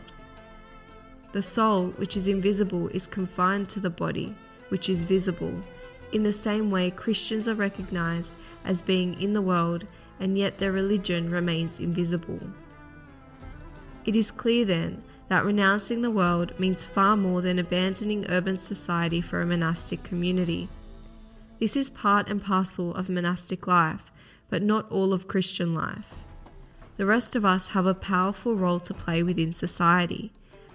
The 1.34 1.42
soul, 1.42 1.88
which 1.98 2.16
is 2.16 2.28
invisible, 2.28 2.88
is 2.90 3.08
confined 3.08 3.68
to 3.70 3.80
the 3.80 3.90
body, 3.90 4.34
which 4.70 4.90
is 4.90 5.04
visible. 5.04 5.54
In 6.12 6.24
the 6.24 6.34
same 6.34 6.72
way, 6.72 6.92
Christians 6.92 7.48
are 7.48 7.54
recognized 7.54 8.34
as 8.64 8.82
being 8.82 9.20
in 9.22 9.34
the 9.34 9.42
world, 9.42 9.86
and 10.20 10.38
yet 10.38 10.58
their 10.58 10.72
religion 10.72 11.30
remains 11.30 11.80
invisible. 11.80 12.40
It 14.06 14.16
is 14.16 14.32
clear 14.32 14.64
then 14.66 15.04
that 15.28 15.44
renouncing 15.44 16.02
the 16.02 16.12
world 16.12 16.58
means 16.60 16.86
far 16.86 17.18
more 17.18 17.42
than 17.42 17.60
abandoning 17.60 18.26
urban 18.30 18.58
society 18.58 19.20
for 19.20 19.42
a 19.42 19.46
monastic 19.46 20.04
community. 20.04 20.70
This 21.60 21.76
is 21.76 21.90
part 21.90 22.30
and 22.30 22.42
parcel 22.42 22.96
of 22.96 23.10
monastic 23.10 23.68
life, 23.68 24.12
but 24.50 24.62
not 24.62 24.90
all 24.90 25.12
of 25.12 25.28
Christian 25.28 25.74
life. 25.74 26.24
The 26.96 27.06
rest 27.06 27.36
of 27.36 27.44
us 27.44 27.70
have 27.70 27.86
a 27.86 27.94
powerful 27.94 28.56
role 28.56 28.80
to 28.80 28.94
play 28.94 29.22
within 29.24 29.52
society 29.52 30.32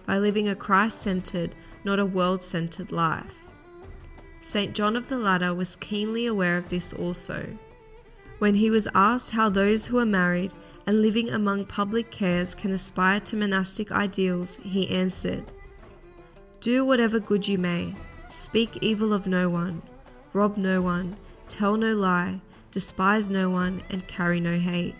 by 0.06 0.18
living 0.18 0.48
a 0.48 0.54
Christ 0.54 1.00
centered, 1.00 1.54
not 1.84 1.98
a 1.98 2.04
world 2.04 2.42
centered 2.42 2.92
life. 2.92 3.41
St. 4.42 4.74
John 4.74 4.96
of 4.96 5.08
the 5.08 5.16
Ladder 5.18 5.54
was 5.54 5.76
keenly 5.76 6.26
aware 6.26 6.56
of 6.58 6.68
this 6.68 6.92
also. 6.92 7.46
When 8.40 8.54
he 8.54 8.70
was 8.70 8.88
asked 8.92 9.30
how 9.30 9.48
those 9.48 9.86
who 9.86 9.98
are 9.98 10.04
married 10.04 10.52
and 10.84 11.00
living 11.00 11.30
among 11.30 11.66
public 11.66 12.10
cares 12.10 12.56
can 12.56 12.72
aspire 12.72 13.20
to 13.20 13.36
monastic 13.36 13.92
ideals, 13.92 14.58
he 14.64 14.90
answered 14.90 15.44
Do 16.60 16.84
whatever 16.84 17.20
good 17.20 17.46
you 17.46 17.56
may, 17.56 17.94
speak 18.30 18.78
evil 18.80 19.12
of 19.12 19.28
no 19.28 19.48
one, 19.48 19.80
rob 20.32 20.56
no 20.56 20.82
one, 20.82 21.16
tell 21.48 21.76
no 21.76 21.94
lie, 21.94 22.40
despise 22.72 23.30
no 23.30 23.48
one, 23.48 23.80
and 23.90 24.08
carry 24.08 24.40
no 24.40 24.58
hate. 24.58 24.96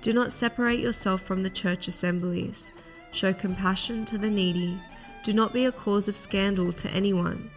Do 0.00 0.12
not 0.12 0.32
separate 0.32 0.80
yourself 0.80 1.22
from 1.22 1.44
the 1.44 1.50
church 1.50 1.86
assemblies. 1.86 2.72
Show 3.12 3.32
compassion 3.32 4.04
to 4.06 4.18
the 4.18 4.30
needy. 4.30 4.76
Do 5.22 5.32
not 5.32 5.52
be 5.52 5.66
a 5.66 5.72
cause 5.72 6.08
of 6.08 6.16
scandal 6.16 6.72
to 6.72 6.90
anyone. 6.90 7.50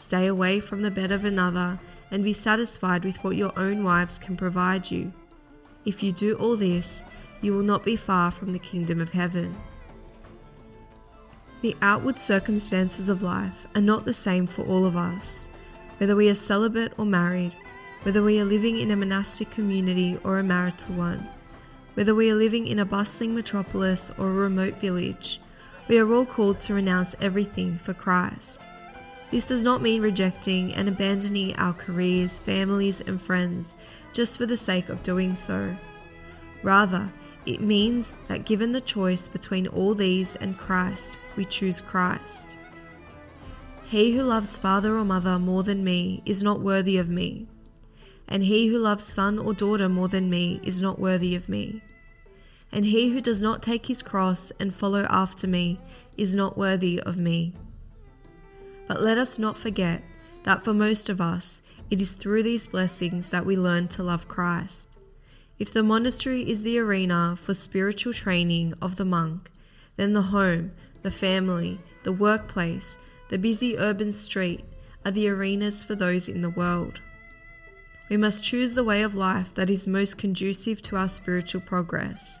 Stay 0.00 0.26
away 0.26 0.60
from 0.60 0.80
the 0.80 0.90
bed 0.90 1.12
of 1.12 1.26
another 1.26 1.78
and 2.10 2.24
be 2.24 2.32
satisfied 2.32 3.04
with 3.04 3.22
what 3.22 3.36
your 3.36 3.52
own 3.58 3.84
wives 3.84 4.18
can 4.18 4.34
provide 4.34 4.90
you. 4.90 5.12
If 5.84 6.02
you 6.02 6.10
do 6.10 6.36
all 6.36 6.56
this, 6.56 7.04
you 7.42 7.52
will 7.52 7.62
not 7.62 7.84
be 7.84 7.96
far 7.96 8.30
from 8.30 8.54
the 8.54 8.58
kingdom 8.58 8.98
of 9.02 9.12
heaven. 9.12 9.54
The 11.60 11.76
outward 11.82 12.18
circumstances 12.18 13.10
of 13.10 13.22
life 13.22 13.66
are 13.74 13.82
not 13.82 14.06
the 14.06 14.14
same 14.14 14.46
for 14.46 14.64
all 14.64 14.86
of 14.86 14.96
us, 14.96 15.46
whether 15.98 16.16
we 16.16 16.30
are 16.30 16.34
celibate 16.34 16.94
or 16.98 17.04
married, 17.04 17.52
whether 18.02 18.22
we 18.22 18.40
are 18.40 18.46
living 18.46 18.78
in 18.78 18.90
a 18.90 18.96
monastic 18.96 19.50
community 19.50 20.18
or 20.24 20.38
a 20.38 20.42
marital 20.42 20.94
one, 20.94 21.28
whether 21.92 22.14
we 22.14 22.30
are 22.30 22.36
living 22.36 22.66
in 22.66 22.78
a 22.78 22.86
bustling 22.86 23.34
metropolis 23.34 24.10
or 24.16 24.30
a 24.30 24.32
remote 24.32 24.76
village, 24.76 25.42
we 25.88 25.98
are 25.98 26.10
all 26.10 26.24
called 26.24 26.58
to 26.60 26.72
renounce 26.72 27.14
everything 27.20 27.78
for 27.84 27.92
Christ. 27.92 28.66
This 29.30 29.46
does 29.46 29.62
not 29.62 29.82
mean 29.82 30.02
rejecting 30.02 30.74
and 30.74 30.88
abandoning 30.88 31.54
our 31.56 31.72
careers, 31.72 32.38
families, 32.38 33.00
and 33.00 33.20
friends 33.20 33.76
just 34.12 34.36
for 34.36 34.46
the 34.46 34.56
sake 34.56 34.88
of 34.88 35.02
doing 35.02 35.34
so. 35.34 35.76
Rather, 36.62 37.12
it 37.46 37.60
means 37.60 38.12
that 38.28 38.44
given 38.44 38.72
the 38.72 38.80
choice 38.80 39.28
between 39.28 39.66
all 39.68 39.94
these 39.94 40.36
and 40.36 40.58
Christ, 40.58 41.18
we 41.36 41.44
choose 41.44 41.80
Christ. 41.80 42.56
He 43.86 44.16
who 44.16 44.22
loves 44.22 44.56
father 44.56 44.96
or 44.96 45.04
mother 45.04 45.38
more 45.38 45.62
than 45.62 45.82
me 45.82 46.22
is 46.26 46.42
not 46.42 46.60
worthy 46.60 46.96
of 46.96 47.08
me, 47.08 47.46
and 48.28 48.42
he 48.42 48.66
who 48.66 48.78
loves 48.78 49.04
son 49.04 49.38
or 49.38 49.54
daughter 49.54 49.88
more 49.88 50.08
than 50.08 50.28
me 50.28 50.60
is 50.62 50.82
not 50.82 50.98
worthy 50.98 51.34
of 51.34 51.48
me. 51.48 51.82
And 52.70 52.84
he 52.84 53.10
who 53.10 53.20
does 53.20 53.42
not 53.42 53.62
take 53.62 53.86
his 53.86 54.02
cross 54.02 54.52
and 54.60 54.74
follow 54.74 55.06
after 55.10 55.48
me 55.48 55.80
is 56.16 56.34
not 56.34 56.58
worthy 56.58 57.00
of 57.00 57.16
me. 57.16 57.54
But 58.90 59.02
let 59.02 59.18
us 59.18 59.38
not 59.38 59.56
forget 59.56 60.02
that 60.42 60.64
for 60.64 60.74
most 60.74 61.08
of 61.08 61.20
us, 61.20 61.62
it 61.92 62.00
is 62.00 62.10
through 62.10 62.42
these 62.42 62.66
blessings 62.66 63.28
that 63.28 63.46
we 63.46 63.54
learn 63.56 63.86
to 63.86 64.02
love 64.02 64.26
Christ. 64.26 64.88
If 65.60 65.72
the 65.72 65.84
monastery 65.84 66.50
is 66.50 66.64
the 66.64 66.76
arena 66.80 67.38
for 67.40 67.54
spiritual 67.54 68.12
training 68.12 68.74
of 68.82 68.96
the 68.96 69.04
monk, 69.04 69.52
then 69.94 70.12
the 70.12 70.22
home, 70.22 70.72
the 71.02 71.10
family, 71.12 71.78
the 72.02 72.10
workplace, 72.10 72.98
the 73.28 73.38
busy 73.38 73.78
urban 73.78 74.12
street 74.12 74.64
are 75.04 75.12
the 75.12 75.28
arenas 75.28 75.84
for 75.84 75.94
those 75.94 76.28
in 76.28 76.42
the 76.42 76.50
world. 76.50 76.98
We 78.08 78.16
must 78.16 78.42
choose 78.42 78.74
the 78.74 78.82
way 78.82 79.02
of 79.02 79.14
life 79.14 79.54
that 79.54 79.70
is 79.70 79.86
most 79.86 80.18
conducive 80.18 80.82
to 80.82 80.96
our 80.96 81.08
spiritual 81.08 81.60
progress. 81.60 82.40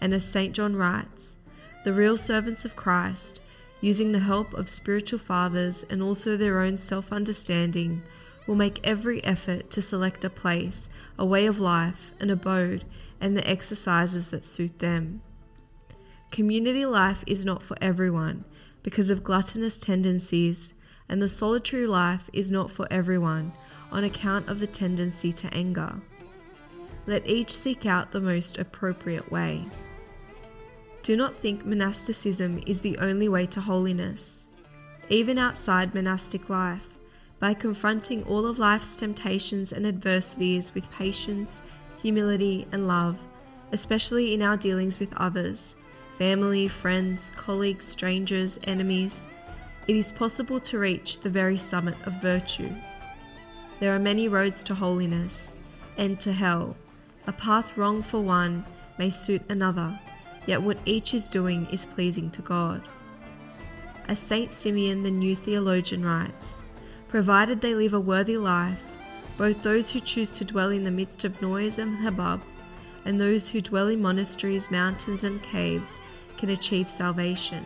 And 0.00 0.14
as 0.14 0.24
St. 0.24 0.54
John 0.54 0.76
writes, 0.76 1.36
the 1.84 1.92
real 1.92 2.16
servants 2.16 2.64
of 2.64 2.74
Christ, 2.74 3.42
using 3.80 4.12
the 4.12 4.18
help 4.18 4.52
of 4.54 4.68
spiritual 4.68 5.18
fathers 5.18 5.84
and 5.88 6.02
also 6.02 6.36
their 6.36 6.60
own 6.60 6.78
self 6.78 7.12
understanding, 7.12 8.02
will 8.46 8.54
make 8.54 8.80
every 8.82 9.22
effort 9.24 9.70
to 9.70 9.80
select 9.82 10.24
a 10.24 10.30
place, 10.30 10.90
a 11.18 11.24
way 11.24 11.46
of 11.46 11.60
life, 11.60 12.12
an 12.20 12.30
abode, 12.30 12.84
and 13.20 13.36
the 13.36 13.48
exercises 13.48 14.30
that 14.30 14.44
suit 14.44 14.78
them. 14.78 15.20
Community 16.30 16.86
life 16.86 17.22
is 17.26 17.44
not 17.44 17.62
for 17.62 17.76
everyone 17.80 18.44
because 18.82 19.10
of 19.10 19.24
gluttonous 19.24 19.78
tendencies, 19.78 20.72
and 21.08 21.20
the 21.20 21.28
solitary 21.28 21.86
life 21.86 22.30
is 22.32 22.50
not 22.50 22.70
for 22.70 22.86
everyone 22.90 23.52
on 23.92 24.04
account 24.04 24.48
of 24.48 24.60
the 24.60 24.66
tendency 24.66 25.32
to 25.32 25.52
anger. 25.52 25.94
Let 27.06 27.26
each 27.28 27.54
seek 27.54 27.86
out 27.86 28.12
the 28.12 28.20
most 28.20 28.58
appropriate 28.58 29.30
way. 29.30 29.64
Do 31.02 31.16
not 31.16 31.34
think 31.34 31.64
monasticism 31.64 32.62
is 32.66 32.80
the 32.80 32.98
only 32.98 33.28
way 33.28 33.46
to 33.46 33.60
holiness. 33.60 34.46
Even 35.08 35.38
outside 35.38 35.94
monastic 35.94 36.48
life, 36.48 36.86
by 37.38 37.54
confronting 37.54 38.22
all 38.24 38.46
of 38.46 38.58
life's 38.58 38.96
temptations 38.96 39.72
and 39.72 39.86
adversities 39.86 40.74
with 40.74 40.90
patience, 40.92 41.62
humility, 42.02 42.66
and 42.72 42.86
love, 42.86 43.16
especially 43.72 44.34
in 44.34 44.42
our 44.42 44.56
dealings 44.56 45.00
with 45.00 45.14
others 45.16 45.74
family, 46.18 46.68
friends, 46.68 47.32
colleagues, 47.34 47.86
strangers, 47.86 48.58
enemies 48.64 49.26
it 49.90 49.96
is 49.96 50.12
possible 50.12 50.60
to 50.60 50.78
reach 50.78 51.18
the 51.18 51.28
very 51.30 51.56
summit 51.56 51.96
of 52.06 52.22
virtue. 52.22 52.70
There 53.80 53.92
are 53.92 53.98
many 53.98 54.28
roads 54.28 54.62
to 54.64 54.74
holiness 54.74 55.56
and 55.96 56.20
to 56.20 56.32
hell. 56.32 56.76
A 57.26 57.32
path 57.32 57.76
wrong 57.76 58.00
for 58.00 58.20
one 58.20 58.64
may 58.98 59.10
suit 59.10 59.42
another, 59.48 59.98
yet 60.46 60.62
what 60.62 60.78
each 60.84 61.14
is 61.14 61.28
doing 61.28 61.66
is 61.72 61.86
pleasing 61.86 62.30
to 62.30 62.42
God. 62.42 62.82
As 64.08 64.18
Saint 64.18 64.52
Simeon 64.52 65.02
the 65.02 65.10
new 65.10 65.36
theologian 65.36 66.04
writes, 66.04 66.62
provided 67.08 67.60
they 67.60 67.74
live 67.74 67.94
a 67.94 68.00
worthy 68.00 68.36
life, 68.36 68.80
both 69.36 69.62
those 69.62 69.90
who 69.90 70.00
choose 70.00 70.30
to 70.32 70.44
dwell 70.44 70.70
in 70.70 70.84
the 70.84 70.90
midst 70.90 71.24
of 71.24 71.40
noise 71.40 71.78
and 71.78 71.96
hubbub, 71.96 72.40
and 73.04 73.20
those 73.20 73.48
who 73.48 73.60
dwell 73.60 73.88
in 73.88 74.02
monasteries, 74.02 74.70
mountains, 74.70 75.24
and 75.24 75.42
caves 75.42 76.00
can 76.36 76.50
achieve 76.50 76.90
salvation. 76.90 77.64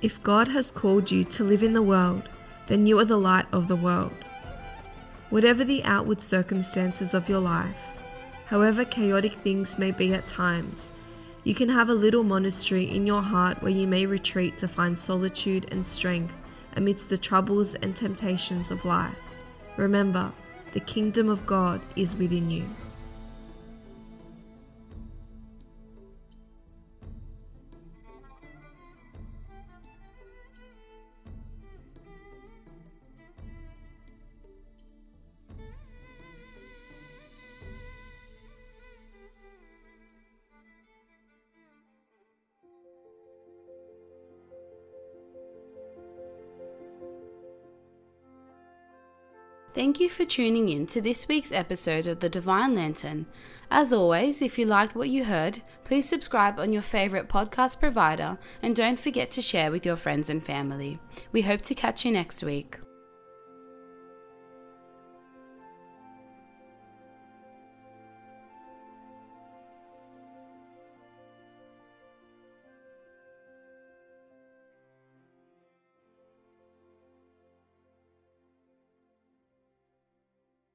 If 0.00 0.22
God 0.22 0.48
has 0.48 0.70
called 0.70 1.10
you 1.10 1.24
to 1.24 1.44
live 1.44 1.62
in 1.62 1.72
the 1.72 1.82
world, 1.82 2.28
then 2.66 2.86
you 2.86 2.98
are 2.98 3.04
the 3.04 3.18
light 3.18 3.46
of 3.52 3.68
the 3.68 3.76
world. 3.76 4.12
Whatever 5.30 5.64
the 5.64 5.82
outward 5.84 6.20
circumstances 6.20 7.14
of 7.14 7.28
your 7.28 7.40
life, 7.40 7.76
however 8.46 8.84
chaotic 8.84 9.34
things 9.34 9.78
may 9.78 9.90
be 9.90 10.14
at 10.14 10.26
times, 10.26 10.90
you 11.48 11.54
can 11.54 11.70
have 11.70 11.88
a 11.88 11.94
little 11.94 12.24
monastery 12.24 12.84
in 12.84 13.06
your 13.06 13.22
heart 13.22 13.62
where 13.62 13.72
you 13.72 13.86
may 13.86 14.04
retreat 14.04 14.58
to 14.58 14.68
find 14.68 14.98
solitude 14.98 15.66
and 15.72 15.86
strength 15.86 16.34
amidst 16.76 17.08
the 17.08 17.16
troubles 17.16 17.74
and 17.76 17.96
temptations 17.96 18.70
of 18.70 18.84
life. 18.84 19.16
Remember, 19.78 20.30
the 20.74 20.80
kingdom 20.80 21.30
of 21.30 21.46
God 21.46 21.80
is 21.96 22.14
within 22.16 22.50
you. 22.50 22.64
Thank 49.98 50.12
you 50.12 50.16
for 50.24 50.30
tuning 50.30 50.68
in 50.68 50.86
to 50.88 51.00
this 51.00 51.26
week's 51.26 51.50
episode 51.50 52.06
of 52.06 52.20
The 52.20 52.28
Divine 52.28 52.76
Lantern. 52.76 53.26
As 53.68 53.92
always, 53.92 54.40
if 54.40 54.56
you 54.56 54.64
liked 54.64 54.94
what 54.94 55.08
you 55.08 55.24
heard, 55.24 55.60
please 55.82 56.08
subscribe 56.08 56.60
on 56.60 56.72
your 56.72 56.82
favorite 56.82 57.28
podcast 57.28 57.80
provider 57.80 58.38
and 58.62 58.76
don't 58.76 58.96
forget 58.96 59.32
to 59.32 59.42
share 59.42 59.72
with 59.72 59.84
your 59.84 59.96
friends 59.96 60.30
and 60.30 60.40
family. 60.40 61.00
We 61.32 61.42
hope 61.42 61.62
to 61.62 61.74
catch 61.74 62.04
you 62.04 62.12
next 62.12 62.44
week. 62.44 62.78